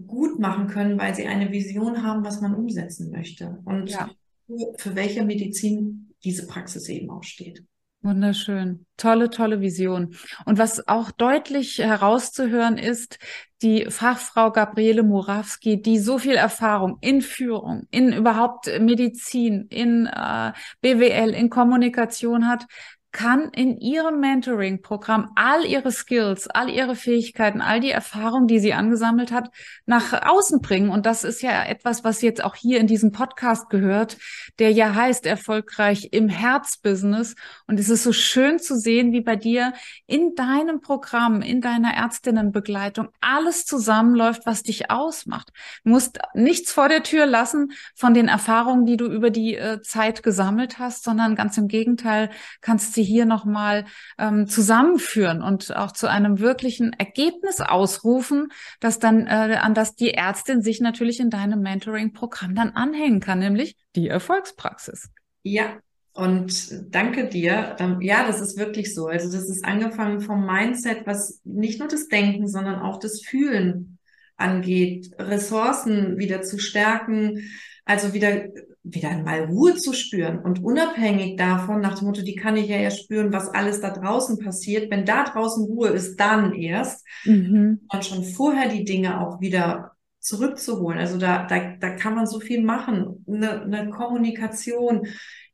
gut 0.07 0.39
machen 0.39 0.67
können, 0.69 0.99
weil 0.99 1.15
sie 1.15 1.27
eine 1.27 1.51
Vision 1.51 2.03
haben, 2.03 2.25
was 2.25 2.41
man 2.41 2.55
umsetzen 2.55 3.11
möchte 3.11 3.61
und 3.65 3.91
ja. 3.91 4.11
für, 4.47 4.75
für 4.77 4.97
welche 4.97 5.25
Medizin 5.25 6.15
diese 6.25 6.47
Praxis 6.47 6.89
eben 6.89 7.11
auch 7.11 7.23
steht. 7.23 7.65
Wunderschön. 8.03 8.87
Tolle, 8.97 9.29
tolle 9.29 9.61
Vision. 9.61 10.15
Und 10.47 10.57
was 10.57 10.89
auch 10.89 11.11
deutlich 11.11 11.79
herauszuhören 11.79 12.79
ist, 12.79 13.19
die 13.61 13.87
Fachfrau 13.91 14.51
Gabriele 14.53 15.03
Murawski, 15.03 15.83
die 15.83 15.99
so 15.99 16.17
viel 16.17 16.35
Erfahrung 16.35 16.97
in 17.03 17.21
Führung, 17.21 17.87
in 17.91 18.15
überhaupt 18.15 18.71
Medizin, 18.81 19.67
in 19.69 20.07
äh, 20.07 20.53
BWL, 20.81 21.35
in 21.35 21.51
Kommunikation 21.51 22.49
hat, 22.49 22.67
kann 23.13 23.51
in 23.51 23.79
ihrem 23.79 24.21
Mentoring-Programm 24.21 25.33
all 25.35 25.65
ihre 25.65 25.91
Skills, 25.91 26.47
all 26.47 26.71
ihre 26.71 26.95
Fähigkeiten, 26.95 27.61
all 27.61 27.81
die 27.81 27.91
Erfahrungen, 27.91 28.47
die 28.47 28.61
sie 28.61 28.73
angesammelt 28.73 29.33
hat, 29.33 29.51
nach 29.85 30.27
außen 30.29 30.61
bringen. 30.61 30.91
Und 30.91 31.07
das 31.07 31.25
ist 31.25 31.43
ja 31.43 31.65
etwas, 31.65 32.05
was 32.05 32.23
jetzt 32.23 32.45
auch 32.45 32.55
hier 32.55 32.79
in 32.79 32.87
diesem 32.87 33.11
Podcast 33.11 33.69
gehört, 33.69 34.17
der 34.59 34.71
ja 34.71 34.95
heißt 34.95 35.27
erfolgreich 35.27 36.11
im 36.13 36.29
Herzbusiness. 36.29 37.35
Und 37.67 37.81
es 37.81 37.89
ist 37.89 38.05
so 38.05 38.13
schön 38.13 38.61
zu 38.61 38.77
sehen, 38.77 39.13
wie 39.13 39.23
bei 39.23 39.35
dir 39.35 39.73
in 40.07 40.35
deinem 40.37 40.81
Programm, 40.81 41.43
in 41.43 41.61
deiner 41.61 41.97
Ärztinnenbegleitung 41.97 43.09
alles 43.21 43.65
zusammenläuft, 43.65 44.47
was 44.47 44.63
dich 44.63 44.91
ausmacht. 44.91 45.51
Du 45.85 45.91
musst 45.91 46.19
nichts 46.35 46.71
vor 46.71 46.89
der 46.89 47.03
Tür 47.03 47.27
lassen 47.27 47.73
von 47.97 48.15
den 48.15 48.29
Erfahrungen, 48.29 48.87
die 48.87 48.97
du 48.97 49.07
über 49.07 49.31
die 49.31 49.57
äh, 49.57 49.81
Zeit 49.83 50.23
gesammelt 50.23 50.79
hast, 50.79 51.03
sondern 51.03 51.35
ganz 51.35 51.59
im 51.59 51.67
Gegenteil 51.67 52.31
kannst 52.61 53.00
hier 53.03 53.25
nochmal 53.25 53.85
ähm, 54.19 54.47
zusammenführen 54.47 55.43
und 55.43 55.75
auch 55.77 55.93
zu 55.93 56.09
einem 56.09 56.39
wirklichen 56.39 56.93
Ergebnis 56.93 57.61
ausrufen, 57.61 58.49
dass 58.81 58.99
dann, 58.99 59.27
äh, 59.27 59.59
an 59.61 59.75
das 59.75 59.95
die 59.95 60.15
Ärztin 60.15 60.63
sich 60.63 60.81
natürlich 60.81 61.21
in 61.21 61.31
deinem 61.31 61.61
Mentoring-Programm 61.61 62.55
dann 62.55 62.71
anhängen 62.71 63.21
kann, 63.21 63.39
nämlich 63.39 63.77
die 63.97 64.09
Erfolgspraxis. 64.09 65.11
Ja, 65.43 65.79
und 66.13 66.93
danke 66.95 67.29
dir. 67.29 67.77
Ähm, 67.79 68.01
ja, 68.01 68.27
das 68.27 68.41
ist 68.41 68.59
wirklich 68.59 68.95
so. 68.95 69.07
Also 69.07 69.33
das 69.33 69.49
ist 69.49 69.65
angefangen 69.65 70.21
vom 70.21 70.45
Mindset, 70.45 71.07
was 71.07 71.41
nicht 71.45 71.79
nur 71.79 71.89
das 71.89 72.09
Denken, 72.09 72.49
sondern 72.49 72.81
auch 72.81 72.99
das 72.99 73.23
Fühlen 73.23 73.99
angeht, 74.37 75.13
Ressourcen 75.19 76.19
wieder 76.19 76.43
zu 76.43 76.59
stärken, 76.59 77.51
also 77.85 78.15
wieder 78.15 78.49
wieder 78.83 79.17
mal 79.19 79.45
Ruhe 79.45 79.77
zu 79.77 79.93
spüren 79.93 80.39
und 80.39 80.65
unabhängig 80.65 81.37
davon, 81.37 81.81
nach 81.81 81.99
dem 81.99 82.07
Motto, 82.07 82.23
die 82.23 82.35
kann 82.35 82.57
ich 82.57 82.69
ja 82.69 82.77
erst 82.77 83.05
spüren, 83.05 83.33
was 83.33 83.49
alles 83.49 83.81
da 83.81 83.91
draußen 83.91 84.39
passiert. 84.39 84.91
Wenn 84.91 85.05
da 85.05 85.25
draußen 85.25 85.65
Ruhe 85.65 85.89
ist, 85.89 86.19
dann 86.19 86.55
erst. 86.55 87.07
Mhm. 87.25 87.81
Und 87.93 88.05
schon 88.05 88.25
vorher 88.25 88.69
die 88.69 88.85
Dinge 88.85 89.21
auch 89.21 89.41
wieder 89.41 89.93
zurückzuholen. 90.21 90.99
Also 90.99 91.19
da, 91.19 91.47
da, 91.47 91.77
da 91.79 91.91
kann 91.91 92.15
man 92.15 92.27
so 92.27 92.41
viel 92.41 92.63
machen. 92.63 93.25
Eine, 93.27 93.63
eine 93.63 93.91
Kommunikation, 93.91 95.07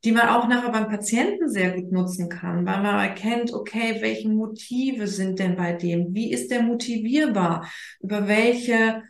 die 0.03 0.11
man 0.11 0.29
auch 0.29 0.47
nachher 0.47 0.71
beim 0.71 0.87
Patienten 0.87 1.49
sehr 1.49 1.71
gut 1.71 1.91
nutzen 1.91 2.29
kann, 2.29 2.65
weil 2.65 2.81
man 2.81 2.99
erkennt, 2.99 3.53
okay, 3.53 3.97
welche 3.99 4.29
Motive 4.29 5.07
sind 5.07 5.39
denn 5.39 5.55
bei 5.55 5.73
dem? 5.73 6.13
Wie 6.13 6.31
ist 6.31 6.51
der 6.51 6.61
motivierbar? 6.61 7.69
Über 8.01 8.27
welche 8.27 9.03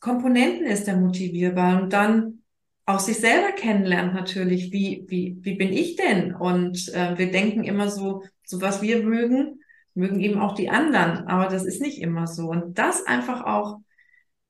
Komponenten 0.00 0.66
ist 0.66 0.88
er 0.88 0.96
motivierbar? 0.96 1.82
Und 1.82 1.92
dann 1.92 2.41
auch 2.94 3.00
sich 3.00 3.18
selber 3.18 3.52
kennenlernt 3.52 4.14
natürlich, 4.14 4.72
wie, 4.72 5.04
wie, 5.08 5.38
wie 5.40 5.54
bin 5.54 5.72
ich 5.72 5.96
denn? 5.96 6.34
Und 6.34 6.88
äh, 6.94 7.18
wir 7.18 7.30
denken 7.30 7.64
immer 7.64 7.90
so, 7.90 8.24
so 8.44 8.60
was 8.60 8.82
wir 8.82 9.02
mögen, 9.02 9.60
mögen 9.94 10.20
eben 10.20 10.40
auch 10.40 10.54
die 10.54 10.70
anderen, 10.70 11.26
aber 11.28 11.48
das 11.48 11.64
ist 11.64 11.80
nicht 11.80 12.00
immer 12.00 12.26
so. 12.26 12.48
Und 12.48 12.78
das 12.78 13.06
einfach 13.06 13.44
auch, 13.44 13.78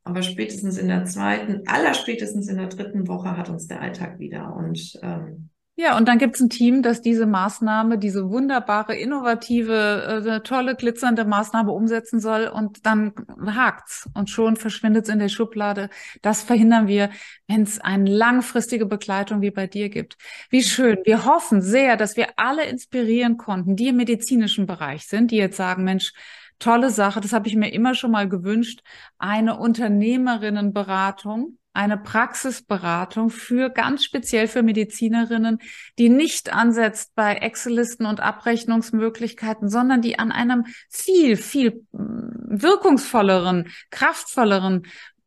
aber 0.04 0.22
spätestens 0.22 0.78
in 0.78 0.90
der 0.90 1.06
zweiten, 1.06 1.66
allerspätestens 1.68 2.50
in 2.50 2.58
der 2.58 2.68
dritten 2.68 3.08
Woche 3.08 3.38
hat 3.38 3.50
uns 3.50 3.68
der 3.68 3.82
Alltag 3.82 4.20
wieder. 4.20 4.54
Und 4.54 5.00
ähm, 5.02 5.50
ja, 5.76 5.98
und 5.98 6.08
dann 6.08 6.20
gibt's 6.20 6.40
ein 6.40 6.52
Team, 6.52 6.84
das 6.84 7.02
diese 7.02 7.26
Maßnahme, 7.26 7.98
diese 7.98 8.30
wunderbare, 8.30 8.96
innovative, 8.96 10.24
äh, 10.24 10.40
tolle, 10.42 10.76
glitzernde 10.76 11.26
Maßnahme 11.26 11.72
umsetzen 11.72 12.20
soll 12.20 12.46
und 12.46 12.86
dann 12.86 13.14
hakt's 13.44 14.08
und 14.14 14.30
schon 14.30 14.56
verschwindet's 14.56 15.10
in 15.10 15.18
der 15.18 15.30
Schublade. 15.30 15.90
Das 16.22 16.44
verhindern 16.44 16.86
wir, 16.88 17.10
wenn 17.48 17.64
es 17.64 17.80
eine 17.80 18.08
langfristige 18.08 18.86
Begleitung 18.86 19.42
wie 19.42 19.50
bei 19.50 19.66
dir 19.66 19.90
gibt. 19.90 20.16
Wie 20.52 20.62
schön. 20.62 21.00
Wir 21.06 21.26
hoffen 21.26 21.64
sehr, 21.64 21.98
dass 21.98 22.18
wir 22.18 22.38
alle 22.38 22.66
inspirieren 22.66 23.38
konnten, 23.38 23.76
die 23.76 23.88
im 23.88 23.96
medizinischen 23.96 24.68
Bereich 24.68 25.08
sind, 25.08 25.32
die 25.32 25.38
jetzt 25.38 25.58
sagen, 25.58 25.84
Mensch, 25.84 26.14
tolle 26.60 26.92
Sache, 26.92 27.20
das 27.20 27.34
habe 27.34 27.48
ich 27.48 27.56
mir 27.56 27.74
immer 27.74 27.96
schon 27.96 28.12
mal 28.12 28.30
gewünscht, 28.30 28.82
eine 29.18 29.58
Unternehmerinnenberatung 29.58 31.58
eine 31.74 31.98
Praxisberatung 31.98 33.30
für 33.30 33.70
ganz 33.70 34.04
speziell 34.04 34.48
für 34.48 34.64
Medizinerinnen, 34.64 35.60
die 35.98 36.10
nicht 36.10 36.54
ansetzt 36.54 37.16
bei 37.16 37.36
Excel-Listen 37.36 38.06
und 38.06 38.20
Abrechnungsmöglichkeiten, 38.20 39.70
sondern 39.70 40.02
die 40.02 40.20
an 40.20 40.32
einem 40.32 40.66
viel, 40.90 41.36
viel 41.36 41.86
mm, 41.92 42.62
wirkungsvolleren, 42.62 43.70
kraftvolleren 43.90 44.84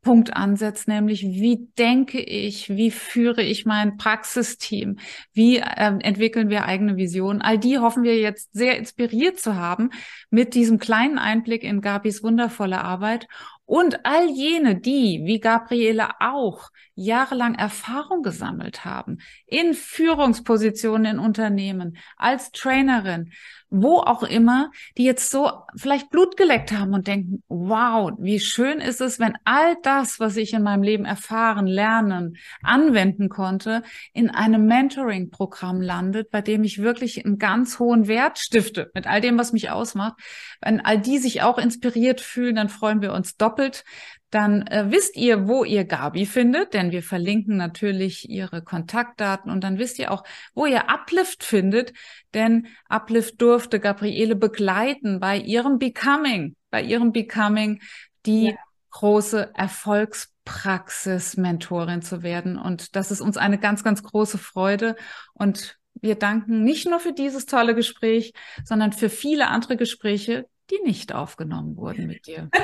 Punkt 0.06 0.36
ansetzt, 0.36 0.86
nämlich 0.86 1.22
wie 1.24 1.66
denke 1.76 2.20
ich, 2.20 2.68
wie 2.68 2.92
führe 2.92 3.42
ich 3.42 3.66
mein 3.66 3.96
Praxisteam, 3.96 4.98
wie 5.32 5.56
äh, 5.56 5.64
entwickeln 5.98 6.48
wir 6.48 6.64
eigene 6.64 6.96
Visionen. 6.96 7.42
All 7.42 7.58
die 7.58 7.80
hoffen 7.80 8.04
wir 8.04 8.16
jetzt 8.16 8.50
sehr 8.52 8.78
inspiriert 8.78 9.40
zu 9.40 9.56
haben 9.56 9.90
mit 10.30 10.54
diesem 10.54 10.78
kleinen 10.78 11.18
Einblick 11.18 11.64
in 11.64 11.80
Gabis 11.80 12.22
wundervolle 12.22 12.84
Arbeit 12.84 13.26
und 13.66 14.04
all 14.06 14.30
jene, 14.30 14.76
die, 14.76 15.22
wie 15.24 15.40
Gabriele 15.40 16.08
auch, 16.20 16.70
jahrelang 16.96 17.54
Erfahrung 17.54 18.22
gesammelt 18.22 18.84
haben, 18.84 19.18
in 19.46 19.74
Führungspositionen 19.74 21.14
in 21.14 21.18
Unternehmen, 21.18 21.98
als 22.16 22.50
Trainerin, 22.50 23.30
wo 23.68 23.98
auch 23.98 24.22
immer, 24.22 24.70
die 24.96 25.04
jetzt 25.04 25.30
so 25.30 25.50
vielleicht 25.76 26.10
Blut 26.10 26.36
geleckt 26.36 26.72
haben 26.72 26.94
und 26.94 27.06
denken, 27.06 27.42
wow, 27.48 28.12
wie 28.18 28.40
schön 28.40 28.80
ist 28.80 29.00
es, 29.00 29.18
wenn 29.18 29.36
all 29.44 29.76
das, 29.82 30.20
was 30.20 30.36
ich 30.36 30.54
in 30.54 30.62
meinem 30.62 30.82
Leben 30.82 31.04
erfahren, 31.04 31.66
lernen, 31.66 32.36
anwenden 32.62 33.28
konnte, 33.28 33.82
in 34.12 34.30
einem 34.30 34.66
Mentoring-Programm 34.66 35.80
landet, 35.80 36.30
bei 36.30 36.40
dem 36.40 36.64
ich 36.64 36.80
wirklich 36.80 37.24
einen 37.24 37.38
ganz 37.38 37.78
hohen 37.78 38.08
Wert 38.08 38.38
stifte 38.38 38.90
mit 38.94 39.06
all 39.06 39.20
dem, 39.20 39.36
was 39.36 39.52
mich 39.52 39.70
ausmacht. 39.70 40.14
Wenn 40.62 40.80
all 40.80 40.98
die 40.98 41.18
sich 41.18 41.42
auch 41.42 41.58
inspiriert 41.58 42.20
fühlen, 42.20 42.56
dann 42.56 42.68
freuen 42.68 43.02
wir 43.02 43.12
uns 43.12 43.36
doppelt 43.36 43.84
dann 44.30 44.66
äh, 44.66 44.86
wisst 44.90 45.16
ihr, 45.16 45.46
wo 45.46 45.62
ihr 45.64 45.84
Gabi 45.84 46.26
findet, 46.26 46.74
denn 46.74 46.90
wir 46.90 47.02
verlinken 47.02 47.56
natürlich 47.56 48.28
ihre 48.28 48.60
Kontaktdaten 48.62 49.50
und 49.50 49.62
dann 49.62 49.78
wisst 49.78 49.98
ihr 49.98 50.10
auch, 50.10 50.24
wo 50.54 50.66
ihr 50.66 50.90
Uplift 50.90 51.44
findet, 51.44 51.94
denn 52.34 52.66
Uplift 52.88 53.40
durfte 53.40 53.80
Gabriele 53.80 54.36
begleiten 54.36 55.20
bei 55.20 55.38
ihrem 55.38 55.78
Becoming, 55.78 56.56
bei 56.70 56.82
ihrem 56.82 57.12
Becoming 57.12 57.80
die 58.26 58.48
ja. 58.48 58.56
große 58.90 59.52
Erfolgspraxis-Mentorin 59.54 62.02
zu 62.02 62.22
werden. 62.22 62.58
Und 62.58 62.96
das 62.96 63.10
ist 63.10 63.20
uns 63.20 63.36
eine 63.36 63.58
ganz, 63.58 63.84
ganz 63.84 64.02
große 64.02 64.38
Freude 64.38 64.96
und 65.34 65.78
wir 66.00 66.16
danken 66.16 66.62
nicht 66.62 66.86
nur 66.86 67.00
für 67.00 67.12
dieses 67.12 67.46
tolle 67.46 67.74
Gespräch, 67.74 68.32
sondern 68.64 68.92
für 68.92 69.08
viele 69.08 69.48
andere 69.48 69.76
Gespräche, 69.76 70.46
die 70.70 70.80
nicht 70.84 71.14
aufgenommen 71.14 71.76
wurden 71.76 72.06
mit 72.06 72.26
dir. 72.26 72.50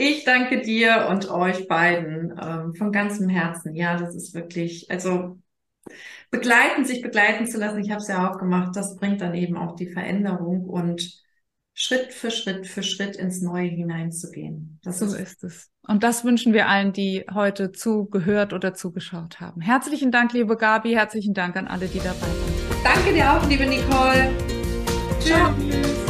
Ich 0.00 0.22
danke 0.22 0.60
dir 0.60 1.08
und 1.10 1.28
euch 1.28 1.66
beiden 1.66 2.32
ähm, 2.40 2.72
von 2.74 2.92
ganzem 2.92 3.28
Herzen. 3.28 3.74
Ja, 3.74 3.96
das 3.96 4.14
ist 4.14 4.32
wirklich, 4.32 4.88
also 4.92 5.40
begleiten, 6.30 6.84
sich 6.84 7.02
begleiten 7.02 7.48
zu 7.48 7.58
lassen. 7.58 7.80
Ich 7.80 7.90
habe 7.90 8.00
es 8.00 8.06
ja 8.06 8.30
auch 8.30 8.38
gemacht. 8.38 8.76
Das 8.76 8.94
bringt 8.94 9.20
dann 9.20 9.34
eben 9.34 9.56
auch 9.56 9.74
die 9.74 9.88
Veränderung 9.88 10.68
und 10.68 11.20
Schritt 11.74 12.12
für 12.12 12.30
Schritt 12.30 12.66
für 12.66 12.82
Schritt 12.82 13.16
ins 13.16 13.40
Neue 13.40 13.68
hineinzugehen. 13.68 14.80
Das 14.82 14.98
so 14.98 15.06
ist, 15.06 15.14
ist 15.14 15.44
es. 15.44 15.70
Und 15.86 16.02
das 16.02 16.24
wünschen 16.24 16.52
wir 16.52 16.68
allen, 16.68 16.92
die 16.92 17.24
heute 17.32 17.72
zugehört 17.72 18.52
oder 18.52 18.74
zugeschaut 18.74 19.40
haben. 19.40 19.60
Herzlichen 19.60 20.10
Dank, 20.10 20.32
liebe 20.32 20.56
Gabi. 20.56 20.92
Herzlichen 20.92 21.34
Dank 21.34 21.56
an 21.56 21.68
alle, 21.68 21.86
die 21.86 21.98
dabei 21.98 22.20
waren. 22.20 22.84
Danke 22.84 23.12
dir 23.12 23.32
auch, 23.32 23.48
liebe 23.48 23.66
Nicole. 23.66 24.30
Tschüss. 25.20 25.28
Ciao. 25.30 26.07